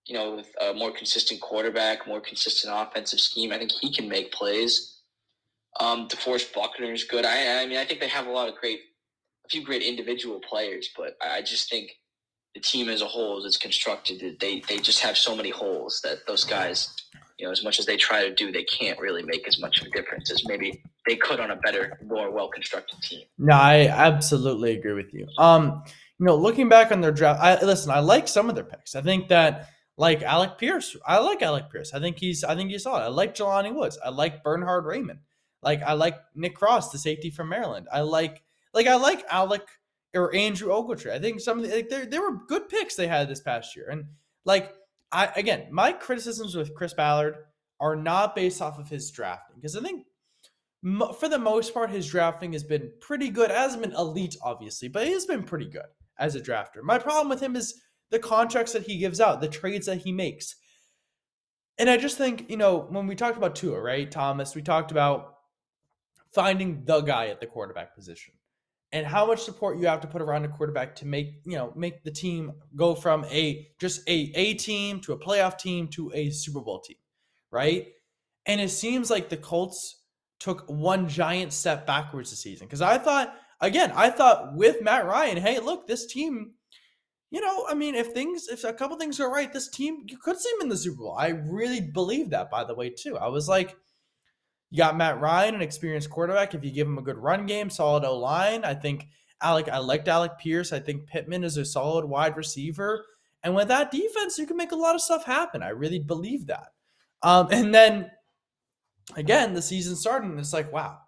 you 0.07 0.15
know 0.15 0.37
with 0.37 0.53
a 0.61 0.75
more 0.75 0.93
consistent 0.93 1.41
quarterback, 1.41 2.07
more 2.07 2.21
consistent 2.21 2.73
offensive 2.77 3.21
scheme, 3.21 3.53
I 3.53 3.59
think 3.59 3.73
he 3.73 3.93
can 3.93 4.09
make 4.09 4.33
plays. 4.33 4.97
Um, 5.81 6.09
DeForest 6.09 6.53
Buckner 6.55 6.93
is 6.93 7.05
good. 7.05 7.25
I, 7.25 7.63
I 7.63 7.67
mean, 7.67 7.79
I 7.79 7.85
think 7.85 8.01
they 8.01 8.09
have 8.09 8.27
a 8.27 8.31
lot 8.31 8.49
of 8.49 8.57
great, 8.57 8.81
a 9.47 9.49
few 9.49 9.63
great 9.63 9.83
individual 9.83 10.41
players, 10.41 10.89
but 10.97 11.17
I 11.23 11.43
just 11.43 11.71
think 11.71 11.93
the 12.55 12.61
team 12.61 12.89
as 12.89 13.03
a 13.03 13.07
whole, 13.07 13.45
is 13.45 13.57
constructed, 13.57 14.39
they 14.41 14.61
they 14.69 14.79
just 14.79 15.01
have 15.01 15.17
so 15.17 15.37
many 15.37 15.51
holes 15.51 16.01
that 16.03 16.27
those 16.27 16.45
guys, 16.45 16.95
you 17.39 17.47
know, 17.47 17.53
as 17.53 17.63
much 17.63 17.79
as 17.79 17.87
they 17.87 17.97
try 17.97 18.27
to 18.27 18.35
do, 18.35 18.51
they 18.51 18.65
can't 18.65 18.99
really 18.99 19.23
make 19.23 19.47
as 19.47 19.61
much 19.61 19.81
of 19.81 19.87
a 19.87 19.91
difference 19.91 20.31
as 20.31 20.43
maybe 20.47 20.83
they 21.07 21.17
could 21.17 21.41
on 21.41 21.51
a 21.51 21.57
better, 21.57 21.99
more 22.05 22.31
well 22.31 22.49
constructed 22.49 23.01
team. 23.03 23.23
No, 23.39 23.55
I 23.55 23.87
absolutely 23.89 24.77
agree 24.77 24.95
with 24.95 25.13
you. 25.13 25.27
Um, 25.39 25.83
you 26.19 26.27
know, 26.27 26.37
looking 26.37 26.69
back 26.69 26.91
on 26.91 27.01
their 27.01 27.13
draft, 27.13 27.41
I 27.41 27.65
listen, 27.65 27.91
I 27.91 28.01
like 28.01 28.29
some 28.29 28.49
of 28.49 28.55
their 28.55 28.65
picks. 28.65 28.95
I 28.95 29.03
think 29.03 29.29
that 29.29 29.69
like 29.97 30.23
Alec 30.23 30.59
Pierce, 30.59 30.97
I 31.07 31.19
like 31.19 31.43
Alec 31.43 31.71
Pierce. 31.71 31.93
I 31.93 32.01
think 32.01 32.19
he's 32.19 32.45
I 32.45 32.55
think 32.55 32.71
he's 32.71 32.85
solid. 32.85 33.03
I 33.03 33.09
like 33.09 33.35
Jelani 33.35 33.75
Woods. 33.75 33.99
I 34.05 34.11
like 34.11 34.43
Bernhard 34.43 34.85
Raimann. 34.85 35.19
Like 35.63 35.83
I 35.83 35.95
like 35.95 36.17
Nick 36.35 36.55
Cross, 36.55 36.93
the 36.93 36.99
safety 36.99 37.31
from 37.31 37.49
Maryland. 37.49 37.89
I 37.93 38.01
like 38.01 38.43
like 38.75 38.87
I 38.87 38.95
like 38.95 39.25
Alec 39.31 39.63
or 40.15 40.35
Andrew 40.35 40.69
Ogletree. 40.69 41.13
I 41.13 41.19
think 41.19 41.41
some 41.41 41.59
of 41.59 41.65
the 41.65 41.75
like 41.75 41.89
they 41.89 42.07
they 42.07 42.19
were 42.19 42.47
good 42.47 42.69
picks 42.69 42.97
they 42.97 43.07
had 43.07 43.29
this 43.29 43.41
past 43.41 43.77
year. 43.77 43.89
And 43.91 44.05
like 44.45 44.73
I 45.13 45.31
again, 45.37 45.69
my 45.71 45.93
criticisms 45.93 46.55
with 46.55 46.75
Chris 46.75 46.95
Ballard 46.95 47.37
are 47.81 47.97
not 47.97 48.35
based 48.35 48.61
off 48.61 48.79
of 48.79 48.89
his 48.89 49.11
drafting 49.11 49.57
because 49.57 49.77
I 49.77 49.81
think 49.81 50.07
mo- 50.83 51.13
for 51.13 51.29
the 51.29 51.39
most 51.39 51.75
part, 51.75 51.91
his 51.91 52.09
drafting 52.09 52.53
has 52.53 52.65
been 52.65 52.91
pretty 53.01 53.31
good. 53.31 53.51
It 53.51 53.57
hasn't 53.57 53.83
been 53.83 53.93
elite, 53.93 54.37
obviously, 54.43 54.89
but 54.89 55.07
he 55.07 55.13
has 55.13 55.27
been 55.27 55.43
pretty 55.43 55.69
good 55.69 55.87
as 56.19 56.35
a 56.35 56.41
drafter. 56.41 56.83
My 56.83 56.99
problem 56.99 57.29
with 57.29 57.41
him 57.41 57.57
is 57.57 57.81
the 58.11 58.19
contracts 58.19 58.73
that 58.73 58.85
he 58.85 58.99
gives 58.99 59.21
out, 59.21 59.41
the 59.41 59.49
trades 59.49 59.87
that 59.87 59.99
he 59.99 60.13
makes. 60.13 60.57
And 61.79 61.89
I 61.89 61.97
just 61.97 62.19
think, 62.19 62.51
you 62.51 62.57
know, 62.57 62.87
when 62.91 63.07
we 63.07 63.15
talked 63.15 63.37
about 63.37 63.55
Tua, 63.55 63.81
right, 63.81 64.11
Thomas, 64.11 64.55
we 64.55 64.63
talked 64.63 64.91
about 64.91 65.35
finding 66.33 66.85
the 66.85 67.01
guy 67.03 67.29
at 67.29 67.41
the 67.41 67.47
quarterback 67.47 67.95
position 67.95 68.35
and 68.93 69.07
how 69.07 69.27
much 69.27 69.43
support 69.43 69.79
you 69.79 69.87
have 69.87 70.01
to 70.01 70.09
put 70.09 70.23
around 70.23 70.45
a 70.45 70.49
quarterback 70.49 70.97
to 70.97 71.07
make, 71.07 71.41
you 71.45 71.57
know, 71.57 71.73
make 71.77 72.05
the 72.05 72.11
team 72.11 72.53
go 72.75 72.95
from 72.95 73.25
a 73.27 73.69
just 73.79 74.01
a 74.09 74.33
A 74.35 74.55
team 74.55 75.01
to 75.01 75.13
a 75.13 75.19
playoff 75.19 75.59
team 75.59 75.89
to 75.89 76.11
a 76.15 76.31
Super 76.31 76.61
Bowl 76.61 76.81
team, 76.81 76.97
right? 77.51 77.89
And 78.47 78.61
it 78.61 78.71
seems 78.71 79.11
like 79.11 79.29
the 79.29 79.37
Colts 79.37 80.03
took 80.41 80.65
one 80.69 81.09
giant 81.09 81.53
step 81.53 81.87
backwards 81.87 82.31
this 82.31 82.41
season. 82.41 82.67
Because 82.67 82.81
I 82.81 82.97
thought, 82.97 83.35
again, 83.61 83.93
I 83.95 84.09
thought 84.09 84.55
with 84.55 84.81
Matt 84.81 85.05
Ryan, 85.05 85.37
hey, 85.37 85.59
look, 85.59 85.87
this 85.87 86.07
team, 86.07 86.53
you 87.31 87.43
know, 87.43 87.67
I 87.69 87.75
mean, 87.75 87.95
if 87.95 88.09
things, 88.09 88.49
if 88.49 88.65
a 88.65 88.73
couple 88.73 88.97
things 88.97 89.19
go 89.19 89.31
right, 89.31 89.53
this 89.53 89.69
team, 89.69 90.05
you 90.07 90.17
could 90.17 90.39
see 90.39 90.51
them 90.53 90.63
in 90.63 90.69
the 90.71 90.77
Super 90.77 91.03
Bowl. 91.03 91.17
I 91.19 91.29
really 91.29 91.81
believe 91.81 92.31
that, 92.31 92.51
by 92.51 92.65
the 92.65 92.75
way, 92.75 92.89
too. 92.89 93.19
I 93.19 93.29
was 93.29 93.49
like, 93.49 93.77
you 94.71 94.79
got 94.79 94.97
Matt 94.97 95.21
Ryan, 95.21 95.55
an 95.55 95.63
experienced 95.63 96.11
quarterback. 96.11 96.55
If 96.55 96.65
you 96.65 96.71
give 96.71 96.87
him 96.87 96.99
a 96.99 97.03
good 97.03 97.17
run 97.17 97.47
game, 97.47 97.71
solid 97.71 98.05
O 98.05 98.19
line, 98.19 98.65
I 98.65 98.75
think 98.75 99.09
Alec, 99.41 99.69
I 99.69 99.79
liked 99.79 100.09
Alec 100.09 100.39
Pierce. 100.39 100.73
I 100.73 100.81
think 100.81 101.07
Pittman 101.07 101.45
is 101.45 101.57
a 101.57 101.65
solid 101.65 102.05
wide 102.05 102.37
receiver. 102.37 103.07
And 103.43 103.55
with 103.55 103.69
that 103.69 103.91
defense, 103.91 104.39
you 104.39 104.47
can 104.47 104.57
make 104.57 104.73
a 104.73 104.77
lot 104.77 104.95
of 104.95 105.01
stuff 105.01 105.25
happen. 105.25 105.63
I 105.63 105.69
really 105.69 106.01
believe 106.01 106.47
that. 106.47 106.73
Um, 107.23 107.49
and 107.53 107.75
then 107.75 108.11
again, 109.17 109.55
the 109.55 109.63
season 109.63 109.97
started, 109.97 110.31
and 110.31 110.39
it's 110.39 110.53
like, 110.53 110.73
wow, 110.73 110.99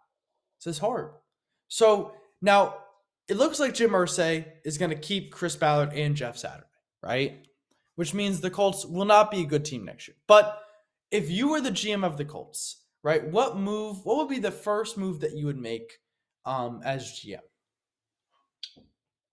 this 0.59 0.77
is 0.77 0.79
hard. 0.79 1.11
So 1.69 2.15
now 2.41 2.77
it 3.29 3.37
looks 3.37 3.61
like 3.61 3.75
Jim 3.75 3.91
Irsay 3.91 4.45
is 4.65 4.79
going 4.79 4.91
to 4.91 4.97
keep 4.97 5.33
Chris 5.33 5.57
Ballard 5.57 5.93
and 5.93 6.17
Jeff 6.17 6.37
Saturday, 6.37 6.67
right? 7.03 7.47
Which 7.97 8.15
means 8.15 8.41
the 8.41 8.51
Colts 8.51 8.87
will 8.87 9.05
not 9.05 9.31
be 9.31 9.43
a 9.43 9.47
good 9.47 9.65
team 9.65 9.85
next 9.85 10.09
year. 10.09 10.17
But 10.27 10.63
if 11.11 11.31
you 11.31 11.49
were 11.49 11.61
the 11.61 11.71
GM 11.71 12.05
of 12.05 12.17
the 12.17 12.25
Colts, 12.25 12.80
right, 13.03 13.25
what 13.27 13.57
move, 13.57 14.05
what 14.05 14.17
would 14.19 14.29
be 14.29 14.39
the 14.39 14.51
first 14.51 14.99
move 14.99 15.21
that 15.21 15.37
you 15.37 15.47
would 15.47 15.59
make 15.59 15.99
um, 16.45 16.81
as 16.85 17.21
GM? 17.21 17.41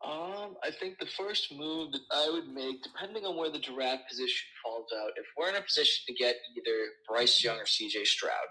Um, 0.05 0.55
I 0.63 0.71
think 0.79 0.99
the 0.99 1.07
first 1.17 1.51
move 1.53 1.91
that 1.91 2.01
I 2.11 2.29
would 2.31 2.47
make, 2.47 2.81
depending 2.83 3.25
on 3.25 3.35
where 3.35 3.51
the 3.51 3.59
draft 3.59 4.07
position 4.09 4.47
falls 4.63 4.87
out, 5.01 5.09
if 5.17 5.25
we're 5.37 5.49
in 5.49 5.55
a 5.55 5.61
position 5.61 6.03
to 6.07 6.13
get 6.13 6.35
either 6.55 6.77
Bryce 7.07 7.43
Young 7.43 7.57
or 7.57 7.65
CJ 7.65 8.05
Stroud, 8.05 8.47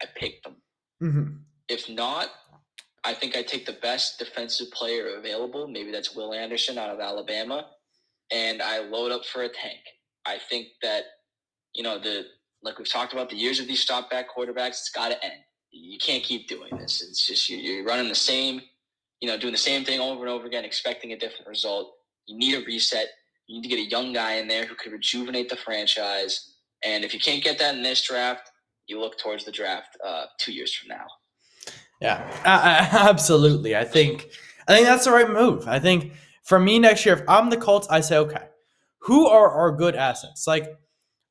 I 0.00 0.06
pick 0.16 0.42
them. 0.42 0.56
Mm-hmm. 1.02 1.36
If 1.68 1.88
not, 1.88 2.28
I 3.02 3.14
think 3.14 3.36
I 3.36 3.42
take 3.42 3.66
the 3.66 3.78
best 3.80 4.18
defensive 4.18 4.70
player 4.72 5.16
available. 5.18 5.66
Maybe 5.66 5.90
that's 5.90 6.14
Will 6.14 6.34
Anderson 6.34 6.78
out 6.78 6.90
of 6.90 7.00
Alabama, 7.00 7.66
and 8.30 8.60
I 8.60 8.80
load 8.80 9.10
up 9.10 9.24
for 9.24 9.42
a 9.42 9.48
tank. 9.48 9.80
I 10.26 10.38
think 10.38 10.68
that 10.82 11.04
you 11.74 11.82
know 11.82 11.98
the 11.98 12.24
like 12.62 12.78
we've 12.78 12.88
talked 12.88 13.12
about 13.12 13.30
the 13.30 13.36
years 13.36 13.58
of 13.60 13.66
these 13.66 13.80
stop 13.80 14.10
back 14.10 14.26
quarterbacks. 14.34 14.68
It's 14.80 14.90
got 14.90 15.08
to 15.10 15.24
end. 15.24 15.34
You 15.70 15.98
can't 15.98 16.22
keep 16.22 16.48
doing 16.48 16.76
this. 16.78 17.02
It's 17.02 17.26
just 17.26 17.48
you- 17.48 17.58
you're 17.58 17.84
running 17.84 18.08
the 18.08 18.14
same, 18.14 18.60
you 19.20 19.28
know, 19.28 19.38
doing 19.38 19.52
the 19.52 19.58
same 19.58 19.84
thing 19.84 20.00
over 20.00 20.20
and 20.20 20.28
over 20.30 20.46
again, 20.46 20.64
expecting 20.64 21.12
a 21.12 21.18
different 21.18 21.46
result. 21.48 21.94
You 22.26 22.36
need 22.36 22.54
a 22.54 22.64
reset. 22.64 23.08
You 23.46 23.56
need 23.56 23.62
to 23.68 23.74
get 23.74 23.78
a 23.86 23.88
young 23.90 24.12
guy 24.12 24.34
in 24.34 24.48
there 24.48 24.66
who 24.66 24.74
could 24.74 24.92
rejuvenate 24.92 25.48
the 25.48 25.56
franchise. 25.56 26.54
And 26.84 27.04
if 27.04 27.12
you 27.14 27.20
can't 27.20 27.42
get 27.42 27.58
that 27.58 27.74
in 27.74 27.82
this 27.82 28.02
draft, 28.06 28.50
you 28.86 28.98
look 29.00 29.18
towards 29.18 29.44
the 29.44 29.52
draft 29.52 29.96
uh, 30.04 30.24
two 30.38 30.52
years 30.52 30.74
from 30.74 30.88
now. 30.88 31.06
Yeah, 32.00 32.28
a- 32.44 32.96
a- 32.96 33.08
absolutely. 33.10 33.76
I 33.76 33.84
think 33.84 34.28
I 34.68 34.74
think 34.74 34.86
that's 34.86 35.04
the 35.04 35.12
right 35.12 35.30
move. 35.30 35.66
I 35.68 35.78
think 35.78 36.12
for 36.44 36.58
me 36.58 36.78
next 36.78 37.04
year, 37.04 37.14
if 37.16 37.22
I'm 37.28 37.50
the 37.50 37.56
Colts, 37.56 37.86
I 37.90 38.00
say, 38.00 38.16
okay, 38.18 38.44
who 39.00 39.26
are 39.28 39.50
our 39.50 39.72
good 39.72 39.94
assets? 39.96 40.46
Like, 40.46 40.66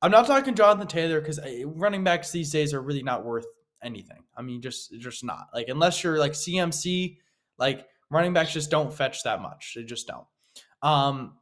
I'm 0.01 0.12
not 0.12 0.27
talking 0.27 0.55
Jonathan 0.55 0.88
Taylor 0.88 1.19
because 1.19 1.39
running 1.65 2.03
backs 2.03 2.31
these 2.31 2.51
days 2.51 2.73
are 2.73 2.81
really 2.81 3.03
not 3.03 3.25
worth 3.25 3.47
anything. 3.83 4.23
I 4.35 4.41
mean, 4.41 4.62
just 4.62 4.93
just 4.99 5.23
not 5.23 5.47
like 5.53 5.67
unless 5.67 6.03
you're 6.03 6.19
like 6.19 6.33
CMC, 6.33 7.17
like 7.57 7.85
running 8.09 8.33
backs 8.33 8.53
just 8.53 8.71
don't 8.71 8.93
fetch 8.93 9.23
that 9.23 9.41
much. 9.41 9.73
They 9.75 9.83
just 9.83 10.07
don't. 10.07 10.25
Um, 10.81 11.35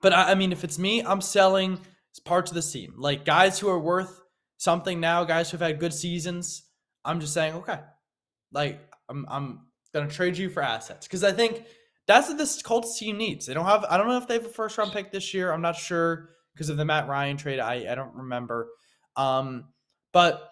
but 0.00 0.12
I, 0.12 0.32
I 0.32 0.34
mean, 0.34 0.52
if 0.52 0.64
it's 0.64 0.78
me, 0.78 1.02
I'm 1.02 1.20
selling 1.20 1.78
parts 2.24 2.50
of 2.50 2.54
the 2.54 2.62
team, 2.62 2.94
like 2.96 3.24
guys 3.24 3.58
who 3.58 3.68
are 3.68 3.78
worth 3.78 4.22
something 4.56 5.00
now, 5.00 5.24
guys 5.24 5.50
who've 5.50 5.60
had 5.60 5.80
good 5.80 5.94
seasons. 5.94 6.64
I'm 7.04 7.20
just 7.20 7.34
saying, 7.34 7.54
okay, 7.54 7.80
like 8.52 8.80
I'm 9.08 9.26
I'm 9.28 9.60
gonna 9.92 10.08
trade 10.08 10.38
you 10.38 10.48
for 10.48 10.62
assets 10.62 11.06
because 11.06 11.24
I 11.24 11.32
think 11.32 11.64
that's 12.06 12.28
what 12.28 12.38
this 12.38 12.62
Colts 12.62 12.98
team 12.98 13.18
needs. 13.18 13.46
They 13.46 13.54
don't 13.54 13.66
have. 13.66 13.84
I 13.88 13.96
don't 13.96 14.08
know 14.08 14.16
if 14.16 14.26
they 14.26 14.34
have 14.34 14.46
a 14.46 14.48
first 14.48 14.78
round 14.78 14.92
pick 14.92 15.12
this 15.12 15.34
year. 15.34 15.52
I'm 15.52 15.62
not 15.62 15.76
sure 15.76 16.30
because 16.54 16.68
of 16.68 16.76
the 16.76 16.84
Matt 16.84 17.08
Ryan 17.08 17.36
trade. 17.36 17.58
I 17.60 17.90
I 17.90 17.94
don't 17.94 18.14
remember. 18.14 18.68
Um, 19.16 19.66
but 20.12 20.48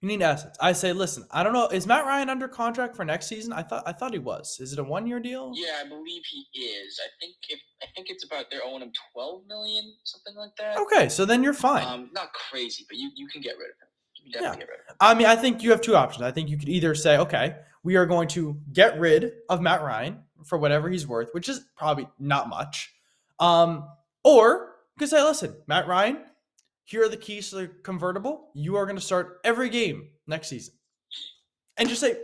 you 0.00 0.08
need 0.08 0.22
assets. 0.22 0.56
I 0.60 0.72
say, 0.72 0.92
listen, 0.94 1.26
I 1.30 1.42
don't 1.42 1.52
know. 1.52 1.66
Is 1.68 1.86
Matt 1.86 2.06
Ryan 2.06 2.30
under 2.30 2.48
contract 2.48 2.96
for 2.96 3.04
next 3.04 3.26
season? 3.26 3.52
I 3.52 3.62
thought 3.62 3.82
I 3.86 3.92
thought 3.92 4.12
he 4.12 4.18
was. 4.18 4.56
Is 4.60 4.72
it 4.72 4.78
a 4.78 4.84
one 4.84 5.06
year 5.06 5.20
deal? 5.20 5.52
Yeah, 5.54 5.82
I 5.84 5.88
believe 5.88 6.22
he 6.24 6.46
is. 6.58 6.98
I 7.04 7.08
think 7.20 7.34
if 7.48 7.60
I 7.82 7.86
think 7.94 8.08
it's 8.08 8.24
about 8.24 8.46
they're 8.50 8.64
owing 8.64 8.82
him 8.82 8.92
twelve 9.12 9.42
million, 9.46 9.94
something 10.04 10.34
like 10.36 10.56
that. 10.58 10.78
Okay, 10.78 11.08
so 11.10 11.24
then 11.26 11.42
you're 11.42 11.52
fine. 11.52 11.86
Um, 11.86 12.10
not 12.14 12.32
crazy, 12.32 12.86
but 12.88 12.96
you, 12.96 13.10
you 13.14 13.28
can 13.28 13.42
get 13.42 13.56
rid 13.58 13.70
of 13.70 13.76
him. 13.80 13.88
You 14.24 14.32
can 14.32 14.42
Yeah. 14.42 14.50
get 14.56 14.68
rid 14.68 14.80
of 14.80 14.86
him. 14.88 14.96
I 15.00 15.14
mean, 15.14 15.26
I 15.26 15.36
think 15.36 15.62
you 15.62 15.70
have 15.70 15.80
two 15.82 15.96
options. 15.96 16.22
I 16.22 16.30
think 16.30 16.48
you 16.48 16.56
could 16.58 16.68
either 16.70 16.94
say, 16.94 17.18
okay, 17.18 17.56
we 17.82 17.96
are 17.96 18.06
going 18.06 18.28
to 18.28 18.58
get 18.72 18.98
rid 18.98 19.32
of 19.50 19.60
Matt 19.60 19.82
Ryan 19.82 20.22
for 20.46 20.56
whatever 20.58 20.88
he's 20.88 21.06
worth, 21.06 21.28
which 21.32 21.48
is 21.48 21.60
probably 21.76 22.08
not 22.18 22.48
much. 22.48 22.92
Um, 23.38 23.86
or 24.24 24.72
you 24.96 25.00
could 25.00 25.08
say, 25.08 25.22
listen, 25.22 25.54
Matt 25.66 25.86
Ryan, 25.86 26.18
here 26.84 27.04
are 27.04 27.08
the 27.08 27.16
keys 27.16 27.50
to 27.50 27.56
the 27.56 27.66
convertible. 27.82 28.50
You 28.54 28.76
are 28.76 28.86
going 28.86 28.96
to 28.96 29.02
start 29.02 29.40
every 29.44 29.68
game 29.68 30.08
next 30.26 30.48
season. 30.48 30.74
And 31.76 31.88
just 31.88 32.00
say, 32.00 32.16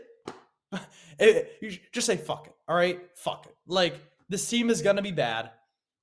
eh, 1.18 1.42
just 1.92 2.06
say, 2.06 2.16
fuck 2.16 2.46
it. 2.46 2.54
All 2.68 2.76
right, 2.76 3.00
fuck 3.16 3.46
it. 3.46 3.56
Like, 3.66 4.00
this 4.28 4.48
team 4.48 4.70
is 4.70 4.82
going 4.82 4.96
to 4.96 5.02
be 5.02 5.12
bad. 5.12 5.50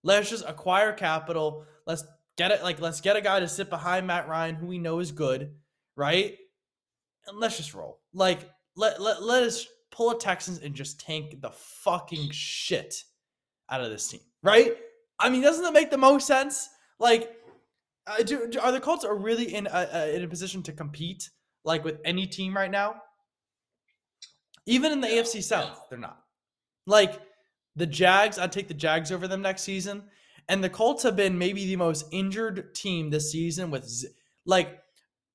Let's 0.04 0.30
just 0.30 0.46
acquire 0.48 0.94
capital. 0.94 1.66
Let's 1.86 2.04
get 2.38 2.52
it. 2.52 2.64
Like, 2.64 2.80
let's 2.80 3.02
get 3.02 3.16
a 3.16 3.22
guy 3.22 3.40
to 3.40 3.48
sit 3.48 3.70
behind 3.70 4.08
Matt 4.08 4.28
Ryan, 4.28 4.56
who 4.56 4.68
we 4.68 4.78
know 4.78 5.00
is 5.00 5.12
good 5.12 5.52
right? 5.96 6.38
And 7.28 7.40
let's 7.40 7.58
just 7.58 7.74
roll. 7.74 8.00
Like 8.14 8.50
let 8.76 9.02
let 9.02 9.24
let 9.24 9.44
us 9.44 9.68
pull 9.92 10.12
a 10.12 10.20
Texans 10.20 10.60
and 10.60 10.74
just 10.74 11.00
tank 11.00 11.42
the 11.42 11.52
fucking 11.52 12.30
shit 12.32 13.04
out 13.70 13.82
of 13.82 13.92
this 13.92 14.08
team, 14.08 14.22
right? 14.42 14.76
I 15.24 15.30
mean, 15.30 15.42
doesn't 15.42 15.64
that 15.64 15.74
make 15.74 15.90
the 15.90 15.98
most 15.98 16.28
sense? 16.28 16.70
Like, 17.00 17.32
uh, 18.06 18.18
do, 18.24 18.48
do- 18.50 18.60
are 18.60 18.72
the 18.72 18.80
Colts 18.82 19.06
are 19.06 19.16
really 19.16 19.56
in 19.56 19.68
a, 19.68 19.88
a, 19.94 20.16
in 20.16 20.24
a 20.24 20.28
position 20.28 20.62
to 20.64 20.74
compete 20.74 21.30
like 21.64 21.84
with 21.84 22.00
any 22.06 22.28
team 22.28 22.56
right 22.56 22.70
now? 22.70 23.02
Even 24.66 24.92
in 24.92 25.02
the 25.02 25.08
No, 25.08 25.14
AFC 25.16 25.42
South, 25.42 25.78
no. 25.78 25.84
they're 25.90 26.00
not. 26.00 26.20
Like 26.86 27.20
the 27.76 27.86
Jags, 27.86 28.38
I'd 28.38 28.52
take 28.52 28.68
the 28.68 28.74
Jags 28.74 29.12
over 29.12 29.28
them 29.28 29.42
next 29.42 29.64
season. 29.64 30.04
And 30.50 30.64
the 30.64 30.70
Colts 30.70 31.04
have 31.04 31.16
been 31.16 31.38
maybe 31.38 31.66
the 31.66 31.78
most 31.78 32.06
injured 32.12 32.76
team 32.76 33.10
this 33.10 33.32
season 33.32 33.72
with 33.72 33.86
z- 33.88 34.10
like 34.46 34.80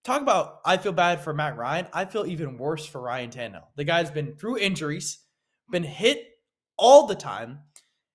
talk 0.05 0.21
about 0.21 0.61
I 0.67 0.77
feel 0.77 0.93
bad 0.93 1.23
for 1.23 1.33
Matt 1.33 1.57
Ryan. 1.57 1.87
I 1.95 2.05
feel 2.05 2.27
even 2.27 2.59
worse 2.59 2.85
for 2.85 3.01
Ryan 3.01 3.31
Tannehill. 3.31 3.65
The 3.77 3.85
guy's 3.85 4.11
been 4.11 4.37
through 4.37 4.59
injuries, 4.59 5.19
been 5.71 5.83
hit 5.83 6.27
all 6.77 7.07
the 7.07 7.15
time, 7.15 7.61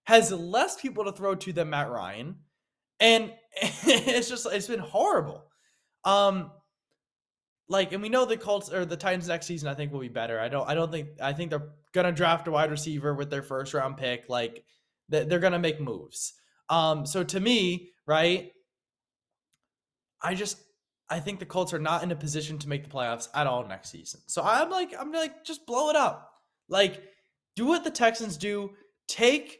has 0.06 0.32
less 0.32 0.80
people 0.80 1.06
to 1.06 1.12
throw 1.12 1.36
to 1.36 1.54
than 1.54 1.70
Matt 1.70 1.89
Ryan, 1.89 2.38
and 3.00 3.34
it's 3.62 4.30
just 4.30 4.46
it's 4.52 4.68
been 4.68 4.80
horrible. 4.80 5.46
Um 6.04 6.52
like 7.70 7.94
and 7.94 8.02
we 8.02 8.10
know 8.10 8.26
the 8.26 8.38
Colts 8.38 8.72
or 8.72 8.86
the 8.86 8.98
Titans 8.98 9.28
next 9.28 9.46
season 9.46 9.70
I 9.70 9.74
think 9.74 9.92
will 9.92 10.00
be 10.00 10.10
better. 10.10 10.39
I 10.39 10.50
don't 10.50 10.68
I 10.70 10.76
don't 10.76 10.92
think 10.92 11.10
I 11.22 11.34
think 11.34 11.50
they're 11.50 11.70
going 11.94 12.06
to 12.06 12.12
draft 12.12 12.48
a 12.48 12.52
wide 12.52 12.72
receiver 12.72 13.13
with 13.13 13.30
their 13.30 13.44
first 13.44 13.74
round 13.74 13.98
pick 13.98 14.26
like 14.28 14.63
they- 15.10 15.24
they're 15.26 15.39
going 15.39 15.54
to 15.54 15.60
make 15.60 15.80
moves. 15.80 16.34
Um 16.70 17.06
so 17.06 17.24
to 17.24 17.39
me, 17.39 17.92
right? 18.06 18.52
I 20.22 20.36
just 20.36 20.58
I 21.10 21.20
think 21.20 21.39
the 21.39 21.46
Colts 21.46 21.74
are 21.74 21.80
not 21.80 22.04
in 22.04 22.12
a 22.12 22.16
position 22.16 22.58
to 22.60 22.70
make 22.70 22.84
the 22.84 22.89
playoffs 22.89 23.28
at 23.34 23.46
all 23.48 23.66
next 23.68 23.92
season. 23.92 24.22
So 24.28 24.42
I'm 24.42 24.70
like, 24.70 24.94
I'm 24.98 25.12
like, 25.12 25.44
just 25.46 25.66
blow 25.66 25.89
it 25.89 25.96
up. 25.96 26.32
Like, 26.70 27.04
do 27.56 27.68
what 27.68 27.84
the 27.84 27.92
Texans 27.92 28.38
do. 28.38 28.72
Take, 29.08 29.60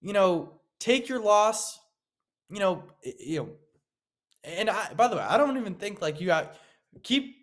you 0.00 0.12
know, 0.12 0.60
take 0.78 1.08
your 1.08 1.20
loss. 1.20 1.78
You 2.48 2.58
know, 2.58 2.84
you 3.02 3.40
know. 3.40 3.48
And 4.42 4.70
I, 4.70 4.92
by 4.94 5.08
the 5.08 5.16
way, 5.16 5.22
I 5.22 5.36
don't 5.36 5.58
even 5.58 5.74
think 5.74 6.00
like 6.00 6.20
you 6.20 6.26
got 6.26 6.56
keep 7.02 7.36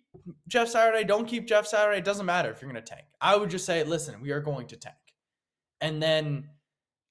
Jeff 0.48 0.70
Saturday. 0.70 1.04
Don't 1.04 1.28
keep 1.28 1.48
Jeff 1.48 1.68
Saturday. 1.68 2.00
It 2.00 2.06
doesn't 2.06 2.26
matter 2.26 2.50
if 2.52 2.62
you're 2.62 2.72
going 2.72 2.84
to 2.84 2.90
tank. 2.90 3.06
I 3.22 3.36
would 3.36 3.50
just 3.50 3.66
say, 3.66 3.84
listen, 3.84 4.22
we 4.22 4.32
are 4.32 4.42
going 4.42 4.68
to 4.68 4.76
tank, 4.76 4.96
and 5.80 6.02
then 6.02 6.50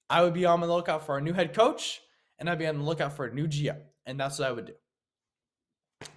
I 0.09 0.23
would 0.23 0.33
be 0.33 0.45
on 0.45 0.61
the 0.61 0.67
lookout 0.67 1.05
for 1.05 1.17
a 1.17 1.21
new 1.21 1.33
head 1.33 1.53
coach, 1.53 2.01
and 2.39 2.49
I'd 2.49 2.59
be 2.59 2.67
on 2.67 2.77
the 2.77 2.83
lookout 2.83 3.15
for 3.15 3.25
a 3.25 3.33
new 3.33 3.47
GM, 3.47 3.79
and 4.05 4.19
that's 4.19 4.39
what 4.39 4.47
I 4.47 4.51
would 4.51 4.65
do. 4.67 4.73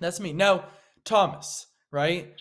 That's 0.01 0.21
me. 0.21 0.33
Now, 0.33 0.67
Thomas, 1.05 1.67
right? 1.91 2.35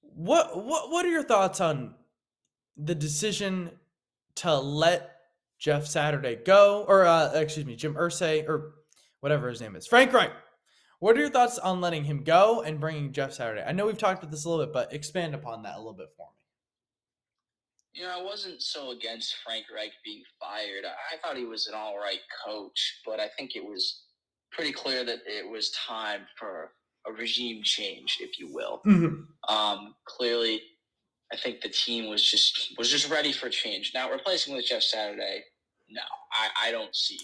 What 0.00 0.64
what 0.64 0.90
what 0.90 1.04
are 1.04 1.10
your 1.10 1.22
thoughts 1.22 1.60
on 1.60 1.94
the 2.76 2.94
decision 2.94 3.70
to 4.36 4.58
let 4.58 5.15
Jeff 5.58 5.86
Saturday 5.86 6.36
go, 6.36 6.84
or 6.88 7.06
uh, 7.06 7.32
excuse 7.32 7.66
me, 7.66 7.76
Jim 7.76 7.94
Irsay, 7.94 8.46
or 8.48 8.74
whatever 9.20 9.48
his 9.48 9.60
name 9.60 9.76
is, 9.76 9.86
Frank 9.86 10.12
Reich? 10.12 10.32
What 10.98 11.16
are 11.16 11.20
your 11.20 11.30
thoughts 11.30 11.58
on 11.58 11.80
letting 11.80 12.04
him 12.04 12.24
go 12.24 12.62
and 12.62 12.80
bringing 12.80 13.12
Jeff 13.12 13.32
Saturday? 13.32 13.62
I 13.66 13.72
know 13.72 13.86
we've 13.86 13.98
talked 13.98 14.22
about 14.22 14.30
this 14.30 14.44
a 14.44 14.48
little 14.48 14.64
bit, 14.64 14.72
but 14.72 14.92
expand 14.92 15.34
upon 15.34 15.62
that 15.62 15.74
a 15.74 15.78
little 15.78 15.92
bit 15.92 16.08
for 16.16 16.26
me. 16.26 16.32
You 17.92 18.02
know, 18.04 18.18
I 18.18 18.22
wasn't 18.22 18.62
so 18.62 18.90
against 18.90 19.36
Frank 19.44 19.64
Reich 19.74 19.92
being 20.04 20.22
fired. 20.40 20.84
I, 20.84 21.14
I 21.14 21.18
thought 21.22 21.36
he 21.36 21.44
was 21.46 21.66
an 21.66 21.74
all 21.74 21.98
right 21.98 22.20
coach, 22.46 23.00
but 23.06 23.20
I 23.20 23.28
think 23.38 23.56
it 23.56 23.64
was 23.64 24.04
pretty 24.52 24.72
clear 24.72 25.04
that 25.04 25.20
it 25.26 25.50
was 25.50 25.70
time 25.70 26.22
for 26.38 26.72
a 27.06 27.12
regime 27.12 27.62
change, 27.62 28.18
if 28.20 28.38
you 28.38 28.52
will. 28.52 28.82
Um, 29.48 29.94
clearly, 30.06 30.60
I 31.32 31.36
think 31.36 31.60
the 31.60 31.68
team 31.68 32.08
was 32.08 32.28
just 32.28 32.74
was 32.78 32.90
just 32.90 33.10
ready 33.10 33.32
for 33.32 33.48
change. 33.48 33.92
Now 33.94 34.10
replacing 34.10 34.54
with 34.54 34.66
Jeff 34.66 34.82
Saturday, 34.82 35.42
no, 35.90 36.02
I, 36.32 36.68
I 36.68 36.70
don't 36.72 36.94
see. 36.94 37.18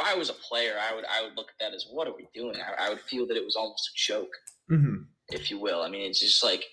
If 0.00 0.06
I 0.06 0.14
was 0.16 0.30
a 0.30 0.34
player, 0.34 0.74
I 0.80 0.94
would 0.94 1.04
I 1.06 1.22
would 1.22 1.36
look 1.36 1.48
at 1.50 1.56
that 1.64 1.74
as 1.74 1.86
what 1.90 2.08
are 2.08 2.14
we 2.16 2.28
doing? 2.34 2.56
I, 2.60 2.86
I 2.86 2.88
would 2.90 3.00
feel 3.02 3.26
that 3.26 3.36
it 3.36 3.44
was 3.44 3.56
almost 3.56 3.90
a 3.90 4.12
joke, 4.12 4.32
Mm-hmm. 4.70 5.02
if 5.30 5.50
you 5.50 5.58
will. 5.60 5.82
I 5.82 5.90
mean, 5.90 6.08
it's 6.10 6.20
just 6.20 6.44
like 6.44 6.64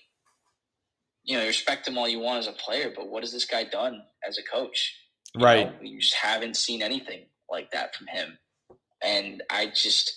you 1.24 1.36
know, 1.36 1.42
you 1.42 1.48
respect 1.48 1.86
him 1.88 1.98
all 1.98 2.08
you 2.08 2.20
want 2.20 2.40
as 2.40 2.48
a 2.48 2.52
player, 2.52 2.92
but 2.94 3.08
what 3.08 3.22
has 3.22 3.32
this 3.32 3.44
guy 3.44 3.64
done 3.64 4.02
as 4.26 4.38
a 4.38 4.42
coach? 4.42 4.96
You 5.36 5.44
Right. 5.44 5.66
know, 5.66 5.78
you 5.82 6.00
just 6.00 6.14
haven't 6.16 6.56
seen 6.56 6.82
anything 6.82 7.26
like 7.50 7.70
that 7.72 7.94
from 7.94 8.06
him, 8.08 8.38
and 9.02 9.42
I 9.50 9.66
just 9.74 10.12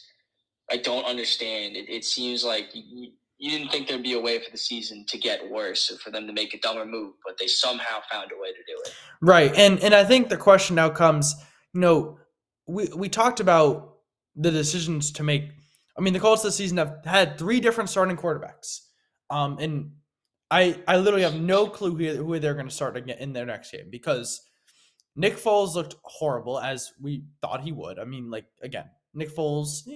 I 0.71 0.77
don't 0.77 1.05
understand. 1.05 1.75
It, 1.77 1.89
it 1.89 2.05
seems 2.05 2.43
like 2.43 2.69
you, 2.73 3.11
you 3.37 3.51
didn't 3.51 3.69
think 3.69 3.87
there'd 3.87 4.03
be 4.03 4.13
a 4.13 4.19
way 4.19 4.39
for 4.39 4.49
the 4.51 4.57
season 4.57 5.05
to 5.07 5.17
get 5.17 5.49
worse 5.49 5.91
or 5.91 5.97
for 5.97 6.09
them 6.09 6.25
to 6.27 6.33
make 6.33 6.53
a 6.53 6.59
dumber 6.59 6.85
move, 6.85 7.15
but 7.25 7.37
they 7.37 7.47
somehow 7.47 7.99
found 8.09 8.31
a 8.31 8.41
way 8.41 8.51
to 8.51 8.57
do 8.67 8.81
it. 8.85 8.93
Right. 9.21 9.53
And 9.55 9.79
and 9.79 9.93
I 9.93 10.05
think 10.05 10.29
the 10.29 10.37
question 10.37 10.75
now 10.75 10.89
comes, 10.89 11.35
you 11.73 11.81
know, 11.81 12.19
we 12.67 12.87
we 12.95 13.09
talked 13.09 13.39
about 13.39 13.97
the 14.35 14.51
decisions 14.51 15.11
to 15.13 15.23
make. 15.23 15.49
I 15.97 16.01
mean, 16.01 16.13
the 16.13 16.19
Colts 16.19 16.43
this 16.43 16.55
season 16.55 16.77
have 16.77 16.97
had 17.05 17.37
three 17.37 17.59
different 17.59 17.89
starting 17.89 18.17
quarterbacks. 18.17 18.79
Um 19.29 19.57
and 19.59 19.91
I 20.49 20.79
I 20.87 20.97
literally 20.97 21.23
have 21.23 21.39
no 21.39 21.67
clue 21.67 21.95
who, 21.95 22.23
who 22.23 22.39
they're 22.39 22.53
going 22.53 22.69
to 22.69 22.73
start 22.73 22.97
in 22.97 23.33
their 23.33 23.45
next 23.45 23.71
game 23.71 23.89
because 23.89 24.41
Nick 25.15 25.37
Foles 25.37 25.75
looked 25.75 25.95
horrible 26.03 26.59
as 26.59 26.93
we 27.01 27.23
thought 27.41 27.61
he 27.61 27.71
would. 27.71 27.99
I 27.99 28.05
mean, 28.05 28.29
like 28.29 28.45
again, 28.61 28.85
Nick 29.13 29.35
Foles. 29.35 29.87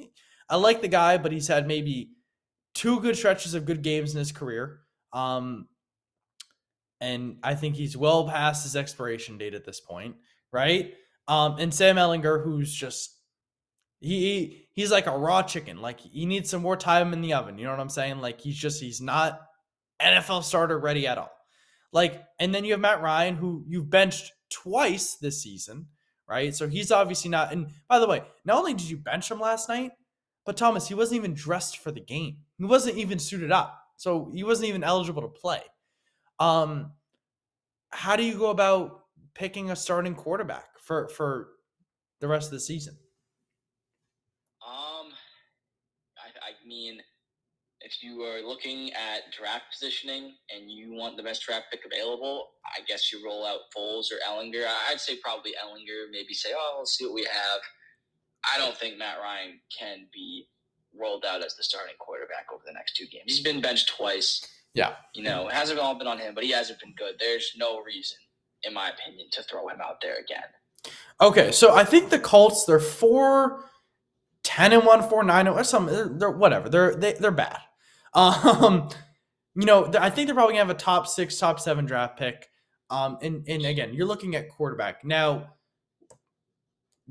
I 0.49 0.55
like 0.55 0.81
the 0.81 0.87
guy, 0.87 1.17
but 1.17 1.31
he's 1.31 1.47
had 1.47 1.67
maybe 1.67 2.09
two 2.73 2.99
good 2.99 3.15
stretches 3.15 3.53
of 3.53 3.65
good 3.65 3.81
games 3.81 4.13
in 4.13 4.19
his 4.19 4.31
career. 4.31 4.81
Um, 5.13 5.67
and 7.01 7.37
I 7.43 7.55
think 7.55 7.75
he's 7.75 7.95
well 7.95 8.27
past 8.27 8.63
his 8.63 8.75
expiration 8.75 9.37
date 9.37 9.53
at 9.53 9.65
this 9.65 9.79
point, 9.79 10.15
right? 10.51 10.93
Um, 11.27 11.57
and 11.59 11.73
Sam 11.73 11.95
Ehlinger, 11.95 12.43
who's 12.43 12.73
just 12.73 13.15
he 14.01 14.67
he's 14.73 14.91
like 14.91 15.07
a 15.07 15.17
raw 15.17 15.43
chicken. 15.43 15.81
Like 15.81 15.99
he 15.99 16.25
needs 16.25 16.49
some 16.49 16.61
more 16.61 16.77
time 16.77 17.13
in 17.13 17.21
the 17.21 17.33
oven. 17.33 17.57
You 17.57 17.65
know 17.65 17.71
what 17.71 17.79
I'm 17.79 17.89
saying? 17.89 18.19
Like 18.19 18.41
he's 18.41 18.57
just 18.57 18.81
he's 18.81 19.01
not 19.01 19.39
NFL 20.01 20.43
starter 20.43 20.77
ready 20.77 21.07
at 21.07 21.17
all. 21.17 21.31
Like, 21.91 22.23
and 22.39 22.53
then 22.53 22.65
you 22.65 22.73
have 22.73 22.79
Matt 22.79 23.01
Ryan, 23.01 23.35
who 23.35 23.63
you've 23.67 23.89
benched 23.89 24.31
twice 24.51 25.15
this 25.15 25.41
season, 25.41 25.87
right? 26.27 26.53
So 26.53 26.67
he's 26.67 26.91
obviously 26.91 27.31
not. 27.31 27.51
And 27.51 27.71
by 27.87 27.99
the 27.99 28.07
way, 28.07 28.23
not 28.45 28.57
only 28.57 28.73
did 28.73 28.89
you 28.89 28.97
bench 28.97 29.29
him 29.29 29.39
last 29.39 29.69
night, 29.69 29.91
but 30.45 30.57
Thomas, 30.57 30.87
he 30.87 30.93
wasn't 30.93 31.17
even 31.17 31.33
dressed 31.33 31.77
for 31.77 31.91
the 31.91 31.99
game. 31.99 32.37
He 32.59 32.65
wasn't 32.65 32.97
even 32.97 33.19
suited 33.19 33.51
up, 33.51 33.81
so 33.95 34.29
he 34.35 34.43
wasn't 34.43 34.67
even 34.67 34.83
eligible 34.83 35.21
to 35.21 35.29
play. 35.29 35.61
Um, 36.39 36.91
how 37.89 38.17
do 38.17 38.23
you 38.23 38.37
go 38.37 38.49
about 38.49 39.05
picking 39.33 39.71
a 39.71 39.75
starting 39.75 40.13
quarterback 40.13 40.65
for 40.79 41.07
for 41.07 41.47
the 42.19 42.27
rest 42.27 42.47
of 42.47 42.51
the 42.51 42.59
season? 42.59 42.97
Um, 44.61 45.07
I, 46.17 46.27
I 46.49 46.67
mean, 46.67 46.99
if 47.79 48.03
you 48.03 48.23
are 48.23 48.41
looking 48.45 48.91
at 48.91 49.31
draft 49.31 49.65
positioning 49.71 50.35
and 50.53 50.69
you 50.69 50.93
want 50.93 51.15
the 51.15 51.23
best 51.23 51.43
draft 51.47 51.67
pick 51.71 51.79
available, 51.85 52.49
I 52.65 52.81
guess 52.85 53.11
you 53.13 53.25
roll 53.25 53.45
out 53.45 53.71
Foles 53.75 54.07
or 54.11 54.19
Ehlinger. 54.29 54.65
I'd 54.89 54.99
say 54.99 55.15
probably 55.23 55.51
Ehlinger. 55.51 56.11
Maybe 56.11 56.33
say, 56.33 56.49
oh, 56.53 56.75
let's 56.79 56.97
see 56.97 57.05
what 57.05 57.13
we 57.13 57.23
have. 57.23 57.61
I 58.53 58.57
don't 58.57 58.75
think 58.75 58.97
Matt 58.97 59.17
Ryan 59.23 59.59
can 59.77 60.07
be 60.13 60.47
rolled 60.97 61.25
out 61.25 61.43
as 61.43 61.55
the 61.55 61.63
starting 61.63 61.95
quarterback 61.99 62.47
over 62.53 62.63
the 62.65 62.73
next 62.73 62.95
two 62.95 63.05
games. 63.05 63.25
He's 63.27 63.41
been 63.41 63.61
benched 63.61 63.89
twice. 63.95 64.45
Yeah. 64.73 64.93
You 65.13 65.23
know, 65.23 65.47
it 65.47 65.53
hasn't 65.53 65.79
all 65.79 65.97
been 65.97 66.07
on 66.07 66.19
him, 66.19 66.35
but 66.35 66.43
he 66.43 66.51
hasn't 66.51 66.79
been 66.79 66.93
good. 66.97 67.15
There's 67.19 67.53
no 67.57 67.81
reason, 67.81 68.17
in 68.63 68.73
my 68.73 68.89
opinion, 68.89 69.27
to 69.31 69.43
throw 69.43 69.67
him 69.67 69.79
out 69.81 70.01
there 70.01 70.17
again. 70.17 70.43
Okay, 71.21 71.51
so 71.51 71.75
I 71.75 71.83
think 71.83 72.09
the 72.09 72.19
Colts 72.19 72.63
they're 72.65 72.79
four, 72.79 73.65
10 74.43 74.73
and 74.73 74.85
one, 74.85 75.07
four 75.09 75.23
nine 75.23 75.47
or 75.47 75.63
some 75.63 75.87
they're, 75.87 76.07
they're 76.07 76.31
whatever. 76.31 76.69
They're 76.69 76.95
they, 76.95 77.13
they're 77.13 77.31
bad. 77.31 77.59
Um, 78.13 78.89
you 79.55 79.65
know, 79.65 79.91
I 79.99 80.09
think 80.09 80.27
they're 80.27 80.35
probably 80.35 80.53
gonna 80.53 80.67
have 80.67 80.75
a 80.75 80.79
top 80.79 81.07
six, 81.07 81.37
top 81.37 81.59
seven 81.59 81.85
draft 81.85 82.17
pick. 82.17 82.47
Um, 82.89 83.17
and 83.21 83.43
and 83.47 83.65
again, 83.65 83.93
you're 83.93 84.07
looking 84.07 84.35
at 84.35 84.49
quarterback 84.49 85.03
now. 85.03 85.55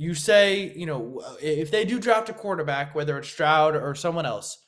You 0.01 0.15
say, 0.15 0.73
you 0.77 0.87
know, 0.87 1.21
if 1.43 1.73
they 1.73 1.85
do 1.85 1.99
draft 1.99 2.29
a 2.29 2.33
quarterback, 2.33 2.95
whether 2.95 3.19
it's 3.19 3.29
Stroud 3.29 3.75
or 3.75 3.97
someone 3.97 4.27
else, 4.27 4.65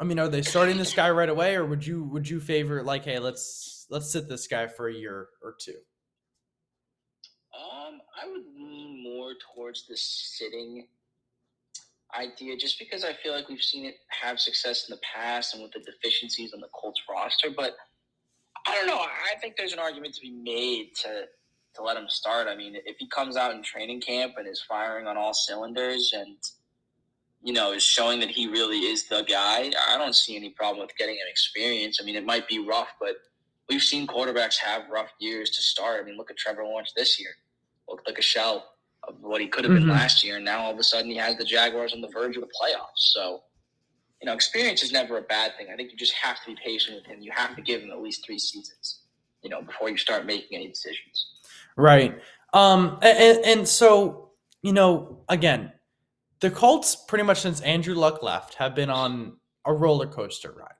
I 0.00 0.02
mean, 0.02 0.18
are 0.18 0.26
they 0.26 0.42
starting 0.42 0.76
this 0.76 0.92
guy 0.92 1.08
right 1.10 1.28
away, 1.28 1.54
or 1.54 1.64
would 1.64 1.86
you 1.86 2.02
would 2.02 2.28
you 2.28 2.40
favor 2.40 2.82
like, 2.82 3.04
hey, 3.04 3.20
let's 3.20 3.86
let's 3.88 4.10
sit 4.10 4.28
this 4.28 4.48
guy 4.48 4.66
for 4.66 4.88
a 4.88 4.92
year 4.92 5.28
or 5.40 5.54
two? 5.60 5.76
Um, 7.54 8.00
I 8.20 8.28
would 8.28 8.42
lean 8.58 9.04
more 9.04 9.34
towards 9.54 9.86
the 9.86 9.96
sitting 9.96 10.88
idea, 12.18 12.56
just 12.56 12.80
because 12.80 13.04
I 13.04 13.12
feel 13.12 13.34
like 13.34 13.48
we've 13.48 13.62
seen 13.62 13.84
it 13.84 13.94
have 14.08 14.40
success 14.40 14.88
in 14.88 14.96
the 14.96 15.00
past 15.14 15.54
and 15.54 15.62
with 15.62 15.70
the 15.70 15.80
deficiencies 15.80 16.52
on 16.52 16.60
the 16.60 16.68
Colts 16.74 17.00
roster. 17.08 17.50
But 17.56 17.76
I 18.66 18.74
don't 18.74 18.88
know. 18.88 18.98
I 18.98 19.38
think 19.40 19.54
there's 19.56 19.72
an 19.72 19.78
argument 19.78 20.14
to 20.16 20.22
be 20.22 20.32
made 20.32 20.88
to 21.02 21.26
to 21.76 21.82
let 21.82 21.96
him 21.96 22.08
start. 22.08 22.48
I 22.48 22.56
mean, 22.56 22.76
if 22.84 22.96
he 22.98 23.08
comes 23.08 23.36
out 23.36 23.54
in 23.54 23.62
training 23.62 24.00
camp 24.00 24.34
and 24.36 24.48
is 24.48 24.62
firing 24.68 25.06
on 25.06 25.16
all 25.16 25.34
cylinders 25.34 26.12
and 26.14 26.36
you 27.42 27.52
know 27.52 27.72
is 27.72 27.82
showing 27.82 28.20
that 28.20 28.30
he 28.30 28.48
really 28.48 28.80
is 28.80 29.08
the 29.08 29.22
guy, 29.22 29.70
I 29.88 29.96
don't 29.98 30.14
see 30.14 30.36
any 30.36 30.50
problem 30.50 30.84
with 30.86 30.96
getting 30.96 31.14
him 31.14 31.26
experience. 31.30 31.98
I 32.00 32.04
mean, 32.04 32.16
it 32.16 32.26
might 32.26 32.48
be 32.48 32.58
rough, 32.58 32.88
but 33.00 33.16
we've 33.68 33.82
seen 33.82 34.06
quarterbacks 34.06 34.56
have 34.58 34.88
rough 34.90 35.10
years 35.18 35.50
to 35.50 35.62
start. 35.62 36.02
I 36.02 36.04
mean, 36.04 36.16
look 36.16 36.30
at 36.30 36.36
Trevor 36.36 36.64
Lawrence 36.64 36.92
this 36.96 37.20
year. 37.20 37.30
Looked 37.88 38.06
like 38.06 38.18
a 38.18 38.22
shell 38.22 38.76
of 39.08 39.16
what 39.20 39.40
he 39.40 39.46
could 39.46 39.64
have 39.64 39.72
been 39.72 39.84
mm-hmm. 39.84 39.92
last 39.92 40.24
year, 40.24 40.36
and 40.36 40.44
now 40.44 40.62
all 40.62 40.72
of 40.72 40.78
a 40.78 40.82
sudden 40.82 41.10
he 41.10 41.16
has 41.16 41.36
the 41.36 41.44
Jaguars 41.44 41.92
on 41.92 42.00
the 42.00 42.08
verge 42.08 42.36
of 42.36 42.42
the 42.42 42.48
playoffs. 42.48 43.12
So, 43.12 43.42
you 44.20 44.26
know, 44.26 44.32
experience 44.32 44.82
is 44.82 44.92
never 44.92 45.18
a 45.18 45.22
bad 45.22 45.52
thing. 45.56 45.68
I 45.72 45.76
think 45.76 45.92
you 45.92 45.96
just 45.96 46.14
have 46.14 46.40
to 46.42 46.46
be 46.46 46.56
patient 46.62 46.96
with 46.96 47.06
him. 47.06 47.22
You 47.22 47.30
have 47.34 47.54
to 47.56 47.62
give 47.62 47.82
him 47.82 47.90
at 47.90 48.00
least 48.00 48.24
three 48.26 48.38
seasons, 48.38 49.02
you 49.42 49.50
know, 49.50 49.62
before 49.62 49.90
you 49.90 49.96
start 49.96 50.26
making 50.26 50.56
any 50.56 50.68
decisions. 50.68 51.35
Right. 51.76 52.18
Um 52.52 52.98
and, 53.02 53.44
and 53.44 53.68
so, 53.68 54.30
you 54.62 54.72
know, 54.72 55.24
again, 55.28 55.72
the 56.40 56.50
Colts 56.50 56.96
pretty 56.96 57.24
much 57.24 57.40
since 57.40 57.60
Andrew 57.60 57.94
Luck 57.94 58.22
left 58.22 58.54
have 58.54 58.74
been 58.74 58.90
on 58.90 59.36
a 59.64 59.72
roller 59.72 60.06
coaster 60.06 60.52
ride 60.52 60.72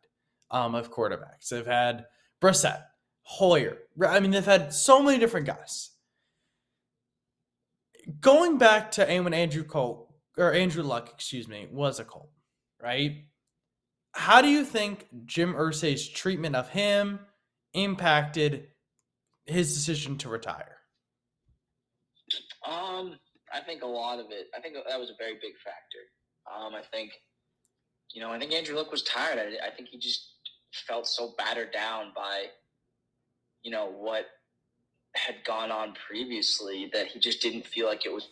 um 0.50 0.74
of 0.74 0.92
quarterbacks. 0.92 1.48
They've 1.50 1.66
had 1.66 2.06
Brissett, 2.40 2.82
Hoyer. 3.22 3.78
I 4.06 4.20
mean, 4.20 4.30
they've 4.30 4.44
had 4.44 4.72
so 4.72 5.02
many 5.02 5.18
different 5.18 5.46
guys. 5.46 5.90
Going 8.20 8.56
back 8.56 8.92
to 8.92 9.04
when 9.20 9.34
Andrew 9.34 9.64
Colt 9.64 10.14
or 10.38 10.52
Andrew 10.52 10.82
Luck, 10.82 11.10
excuse 11.12 11.48
me, 11.48 11.66
was 11.72 11.98
a 11.98 12.04
Colt, 12.04 12.30
right? 12.80 13.24
How 14.12 14.40
do 14.40 14.48
you 14.48 14.64
think 14.64 15.08
Jim 15.24 15.54
Irsay's 15.54 16.08
treatment 16.08 16.56
of 16.56 16.68
him 16.68 17.20
impacted 17.74 18.68
his 19.44 19.74
decision 19.74 20.18
to 20.18 20.28
retire? 20.28 20.75
Um, 22.66 23.18
I 23.52 23.60
think 23.60 23.82
a 23.82 23.86
lot 23.86 24.18
of 24.18 24.26
it. 24.30 24.48
I 24.56 24.60
think 24.60 24.74
that 24.74 25.00
was 25.00 25.10
a 25.10 25.14
very 25.18 25.34
big 25.34 25.54
factor. 25.64 25.98
Um, 26.52 26.74
I 26.74 26.82
think, 26.82 27.12
you 28.12 28.20
know, 28.20 28.32
I 28.32 28.38
think 28.38 28.52
Andrew 28.52 28.76
Luck 28.76 28.90
was 28.90 29.02
tired. 29.02 29.38
I, 29.38 29.68
I 29.68 29.70
think 29.70 29.88
he 29.88 29.98
just 29.98 30.32
felt 30.86 31.06
so 31.06 31.34
battered 31.38 31.72
down 31.72 32.12
by, 32.14 32.46
you 33.62 33.70
know, 33.70 33.86
what 33.86 34.26
had 35.14 35.36
gone 35.44 35.70
on 35.70 35.94
previously 36.06 36.90
that 36.92 37.06
he 37.06 37.18
just 37.18 37.40
didn't 37.40 37.66
feel 37.66 37.86
like 37.86 38.04
it 38.04 38.12
was. 38.12 38.28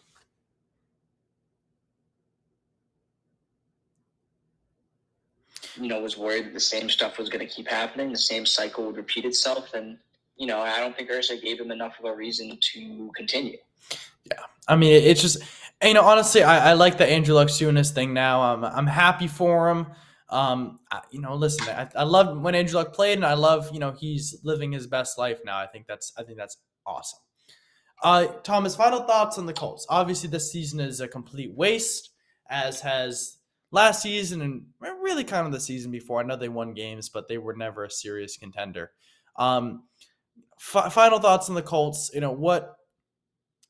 You 5.77 5.89
know, 5.89 6.01
was 6.01 6.17
worried 6.17 6.47
that 6.47 6.55
the 6.55 6.61
same 6.61 6.89
stuff 6.89 7.19
was 7.19 7.29
going 7.29 7.45
to 7.45 7.53
keep 7.53 7.67
happening, 7.67 8.13
the 8.13 8.19
same 8.19 8.47
cycle 8.47 8.87
would 8.87 8.97
repeat 8.97 9.25
itself, 9.25 9.75
and 9.75 9.99
you 10.37 10.47
know, 10.47 10.61
I 10.61 10.79
don't 10.79 10.97
think 10.97 11.11
Irsay 11.11 11.43
gave 11.43 11.61
him 11.61 11.73
enough 11.73 11.99
of 11.99 12.05
a 12.05 12.15
reason 12.15 12.59
to 12.61 13.11
continue. 13.17 13.59
I 14.67 14.77
mean, 14.77 14.93
it's 14.93 15.21
just 15.21 15.43
you 15.83 15.95
know, 15.95 16.03
honestly, 16.03 16.43
I, 16.43 16.71
I 16.71 16.73
like 16.75 16.99
that 16.99 17.09
Andrew 17.09 17.35
Luck 17.35 17.49
his 17.49 17.91
thing 17.91 18.15
now. 18.15 18.41
I'm 18.43 18.65
I'm 18.65 18.87
happy 18.87 19.29
for 19.29 19.71
him. 19.71 19.87
Um, 20.31 20.79
I, 20.91 21.03
you 21.11 21.21
know, 21.21 21.35
listen, 21.35 21.69
I, 21.69 21.89
I 21.95 22.03
love 22.05 22.41
when 22.41 22.55
Andrew 22.55 22.79
Luck 22.79 22.93
played, 22.95 23.19
and 23.19 23.27
I 23.27 23.35
love 23.35 23.71
you 23.73 23.79
know 23.79 23.93
he's 23.93 24.41
living 24.43 24.73
his 24.73 24.87
best 24.87 25.19
life 25.19 25.41
now. 25.45 25.59
I 25.59 25.67
think 25.67 25.87
that's 25.87 26.13
I 26.19 26.23
think 26.23 26.39
that's 26.39 26.57
awesome. 26.87 27.21
Uh, 28.03 28.27
Thomas, 28.43 28.77
final 28.77 29.03
thoughts 29.03 29.39
on 29.39 29.47
the 29.47 29.53
Colts. 29.53 29.87
Obviously, 29.89 30.29
this 30.29 30.51
season 30.51 30.81
is 30.81 31.01
a 31.01 31.09
complete 31.09 31.53
waste, 31.55 32.11
as 32.51 32.81
has 32.81 33.39
last 33.71 34.03
season 34.03 34.41
and 34.43 34.67
really 34.81 35.25
kind 35.25 35.47
of 35.47 35.53
the 35.53 35.61
season 35.61 35.91
before. 35.91 36.21
I 36.21 36.23
know 36.25 36.37
they 36.37 36.49
won 36.49 36.75
games, 36.75 37.09
but 37.09 37.29
they 37.29 37.39
were 37.39 37.57
never 37.57 37.85
a 37.85 37.91
serious 37.91 38.37
contender. 38.37 38.93
Um, 39.37 39.85
fi- 40.59 40.89
final 40.91 41.19
thoughts 41.19 41.49
on 41.49 41.55
the 41.55 41.63
Colts. 41.63 42.11
You 42.15 42.21
know 42.21 42.33
what 42.33 42.63
wh- 42.63 42.84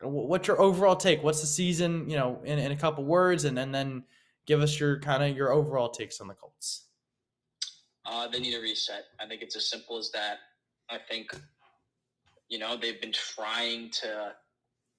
what's 0.04 0.48
your 0.48 0.60
overall 0.60 0.96
take? 0.96 1.22
What's 1.22 1.40
the 1.40 1.46
season, 1.46 2.08
you 2.08 2.16
know, 2.16 2.40
in, 2.44 2.58
in 2.58 2.72
a 2.72 2.76
couple 2.76 3.04
words, 3.04 3.44
and, 3.44 3.58
and 3.58 3.74
then 3.74 4.04
give 4.46 4.60
us 4.60 4.78
your 4.78 4.98
kind 5.00 5.22
of 5.22 5.36
your 5.36 5.52
overall 5.52 5.90
takes 5.90 6.20
on 6.20 6.28
the 6.28 6.34
Colts. 6.34 6.86
Uh, 8.06 8.28
they 8.28 8.40
need 8.40 8.54
a 8.54 8.60
reset. 8.60 9.04
I 9.20 9.26
think 9.26 9.42
it's 9.42 9.56
as 9.56 9.68
simple 9.68 9.96
as 9.96 10.10
that. 10.12 10.38
I 10.90 10.98
think, 11.10 11.34
you 12.48 12.58
know, 12.58 12.76
they've 12.76 13.00
been 13.00 13.12
trying 13.12 13.90
to 14.02 14.32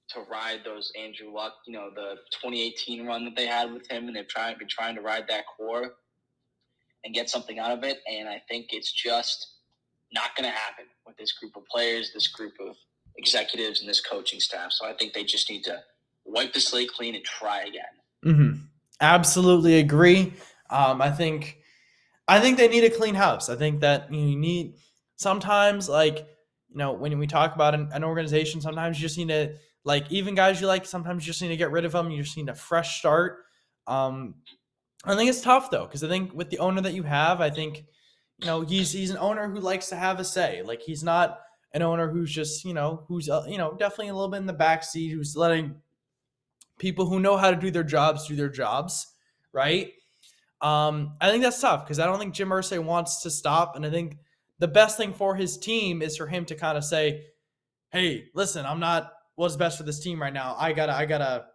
to 0.08 0.20
ride 0.30 0.60
those 0.64 0.92
Andrew 1.00 1.34
Luck, 1.34 1.54
you 1.66 1.74
know, 1.74 1.90
the 1.90 2.18
2018 2.32 3.08
run 3.08 3.26
that 3.26 3.36
they 3.36 3.48
had 3.48 3.74
with 3.74 3.90
him, 3.90 4.08
and 4.08 4.16
they've 4.16 4.28
tried 4.28 4.60
been 4.60 4.68
trying 4.68 4.96
to 4.96 5.02
ride 5.02 5.28
that 5.30 5.46
core 5.48 5.96
and 7.04 7.14
get 7.14 7.30
something 7.30 7.60
out 7.60 7.72
of 7.72 7.84
it. 7.84 8.02
And 8.08 8.30
I 8.30 8.42
think 8.48 8.68
it's 8.72 8.92
just 8.92 9.48
not 10.14 10.36
going 10.36 10.50
to 10.50 10.56
happen 10.56 10.86
with 11.08 11.18
this 11.18 11.32
group 11.32 11.56
of 11.56 11.66
players, 11.66 12.12
this 12.14 12.28
group 12.28 12.54
of 12.60 12.76
executives, 13.18 13.80
and 13.80 13.90
this 13.90 14.02
coaching 14.02 14.40
staff. 14.40 14.72
So 14.72 14.86
I 14.86 14.94
think 14.94 15.14
they 15.14 15.24
just 15.24 15.50
need 15.50 15.64
to 15.64 15.82
wipe 16.26 16.54
the 16.54 16.60
slate 16.60 16.90
clean 16.92 17.16
and 17.16 17.24
try 17.24 17.64
again. 17.64 17.84
Mm-hmm. 18.26 18.62
Absolutely 19.02 19.80
agree. 19.80 20.34
Um, 20.70 21.02
I 21.02 21.12
think, 21.12 21.58
I 22.28 22.40
think 22.40 22.58
they 22.58 22.68
need 22.68 22.84
a 22.84 22.90
clean 22.90 23.16
house. 23.16 23.50
I 23.50 23.56
think 23.56 23.82
that 23.82 24.12
you 24.12 24.36
need 24.36 24.76
sometimes 25.16 25.88
like 25.88 26.20
you 26.70 26.78
know 26.78 26.92
when 26.92 27.18
we 27.18 27.28
talk 27.28 27.56
about 27.56 27.74
an, 27.74 27.90
an 27.94 28.04
organization, 28.04 28.62
sometimes 28.62 28.98
you 28.98 29.08
just 29.08 29.18
need 29.18 29.30
to 29.30 29.56
like 29.84 30.12
even 30.12 30.36
guys 30.36 30.60
you 30.60 30.68
like. 30.68 30.86
Sometimes 30.86 31.26
you 31.26 31.32
just 31.32 31.42
need 31.42 31.50
to 31.50 31.58
get 31.58 31.72
rid 31.72 31.86
of 31.86 31.92
them. 31.92 32.12
You 32.12 32.24
just 32.24 32.38
need 32.38 32.50
a 32.50 32.56
fresh 32.56 33.00
start. 33.00 33.44
Um, 33.88 34.36
I 35.04 35.16
think 35.16 35.30
it's 35.30 35.42
tough 35.42 35.70
though 35.70 35.86
because 35.86 36.04
I 36.04 36.08
think 36.08 36.34
with 36.34 36.50
the 36.50 36.60
owner 36.60 36.82
that 36.82 36.94
you 36.94 37.04
have, 37.04 37.42
I 37.42 37.50
think 37.50 37.86
you 38.40 38.48
know, 38.48 38.62
he's 38.62 38.92
he's 38.92 39.12
an 39.12 39.18
owner 39.18 39.48
who 39.48 39.60
likes 39.60 39.90
to 39.90 39.96
have 39.96 40.20
a 40.20 40.26
say. 40.26 40.62
Like 40.64 40.82
he's 40.82 41.04
not 41.04 41.40
an 41.76 41.82
owner 41.82 42.10
who's 42.10 42.32
just 42.32 42.64
you 42.64 42.74
know 42.74 43.04
who's 43.08 43.30
uh, 43.30 43.44
you 43.48 43.58
know 43.58 43.74
definitely 43.74 44.08
a 44.08 44.14
little 44.14 44.30
bit 44.30 44.38
in 44.38 44.46
the 44.48 44.54
backseat, 44.54 45.12
who's 45.12 45.36
letting 45.36 45.76
people 46.80 47.06
who 47.06 47.20
know 47.20 47.38
how 47.38 47.52
to 47.52 47.58
do 47.58 47.70
their 47.70 47.84
jobs 47.84 48.28
do 48.28 48.36
their 48.36 48.50
jobs, 48.50 49.14
right? 49.54 49.92
Um, 50.62 51.18
I 51.20 51.30
think 51.30 51.44
that's 51.44 51.60
tough 51.60 51.86
because 51.86 52.00
I 52.00 52.06
don't 52.06 52.18
think 52.18 52.34
Jim 52.34 52.50
Irsay 52.50 52.84
wants 52.84 53.22
to 53.24 53.30
stop, 53.30 53.76
and 53.76 53.86
I 53.86 53.90
think 53.90 54.18
the 54.58 54.70
best 54.70 54.96
thing 54.98 55.14
for 55.14 55.36
his 55.36 55.58
team 55.58 56.02
is 56.02 56.16
for 56.16 56.28
him 56.28 56.46
to 56.46 56.56
kind 56.56 56.78
of 56.78 56.86
say, 56.86 57.26
"Hey, 57.92 58.30
listen, 58.34 58.66
I'm 58.66 58.80
not 58.80 59.12
what's 59.36 59.58
best 59.58 59.78
for 59.78 59.84
this 59.84 60.00
team 60.00 60.22
right 60.22 60.34
now. 60.34 60.56
I 60.58 60.72
gotta, 60.72 60.96
I 60.96 61.06
gotta 61.06 61.48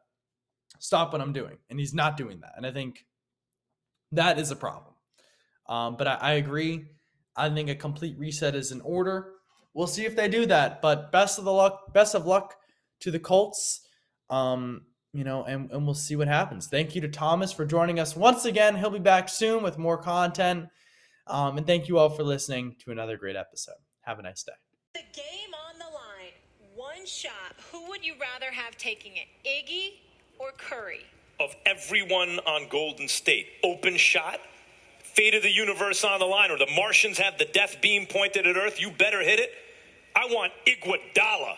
stop 0.78 1.14
what 1.14 1.22
I'm 1.22 1.32
doing," 1.32 1.56
and 1.70 1.80
he's 1.80 1.94
not 1.94 2.18
doing 2.18 2.40
that, 2.40 2.52
and 2.58 2.66
I 2.66 2.72
think 2.72 3.06
that 4.12 4.38
is 4.38 4.50
a 4.50 4.56
problem. 4.56 4.94
Um, 5.66 5.96
but 5.96 6.06
I, 6.06 6.14
I 6.16 6.32
agree. 6.32 6.84
I 7.34 7.48
think 7.48 7.70
a 7.70 7.74
complete 7.74 8.18
reset 8.18 8.54
is 8.54 8.70
in 8.70 8.82
order. 8.82 9.32
We'll 9.74 9.86
see 9.86 10.04
if 10.04 10.16
they 10.16 10.28
do 10.28 10.46
that. 10.46 10.82
But 10.82 11.12
best 11.12 11.38
of 11.38 11.44
the 11.44 11.52
luck, 11.52 11.92
best 11.92 12.14
of 12.14 12.26
luck 12.26 12.56
to 13.00 13.10
the 13.10 13.18
Colts. 13.18 13.80
Um, 14.28 14.82
you 15.12 15.24
know, 15.24 15.44
and, 15.44 15.70
and 15.70 15.84
we'll 15.84 15.94
see 15.94 16.16
what 16.16 16.28
happens. 16.28 16.68
Thank 16.68 16.94
you 16.94 17.00
to 17.00 17.08
Thomas 17.08 17.52
for 17.52 17.64
joining 17.64 17.98
us 17.98 18.14
once 18.14 18.44
again. 18.44 18.76
He'll 18.76 18.90
be 18.90 18.98
back 18.98 19.28
soon 19.28 19.62
with 19.62 19.76
more 19.78 19.98
content. 19.98 20.68
Um, 21.26 21.58
and 21.58 21.66
thank 21.66 21.88
you 21.88 21.98
all 21.98 22.10
for 22.10 22.22
listening 22.22 22.76
to 22.84 22.90
another 22.90 23.16
great 23.16 23.36
episode. 23.36 23.74
Have 24.02 24.18
a 24.18 24.22
nice 24.22 24.42
day. 24.42 24.52
The 24.94 25.00
game 25.12 25.52
on 25.68 25.78
the 25.78 25.84
line. 25.84 26.32
One 26.74 27.06
shot. 27.06 27.32
Who 27.72 27.88
would 27.88 28.04
you 28.04 28.14
rather 28.20 28.52
have 28.52 28.76
taking 28.76 29.12
it? 29.16 29.26
Iggy 29.46 29.98
or 30.38 30.52
Curry? 30.56 31.04
Of 31.38 31.54
everyone 31.66 32.38
on 32.46 32.68
Golden 32.68 33.08
State, 33.08 33.46
open 33.64 33.96
shot, 33.96 34.40
fate 35.14 35.34
of 35.34 35.42
the 35.42 35.50
universe 35.50 36.04
on 36.04 36.18
the 36.18 36.26
line, 36.26 36.50
or 36.50 36.58
the 36.58 36.70
Martians 36.74 37.18
have 37.18 37.38
the 37.38 37.44
death 37.44 37.76
beam 37.80 38.06
pointed 38.06 38.46
at 38.46 38.56
Earth, 38.56 38.80
you 38.80 38.90
better 38.90 39.20
hit 39.20 39.40
it. 39.40 39.50
I 40.14 40.26
want 40.26 40.52
Iguodala 40.66 41.56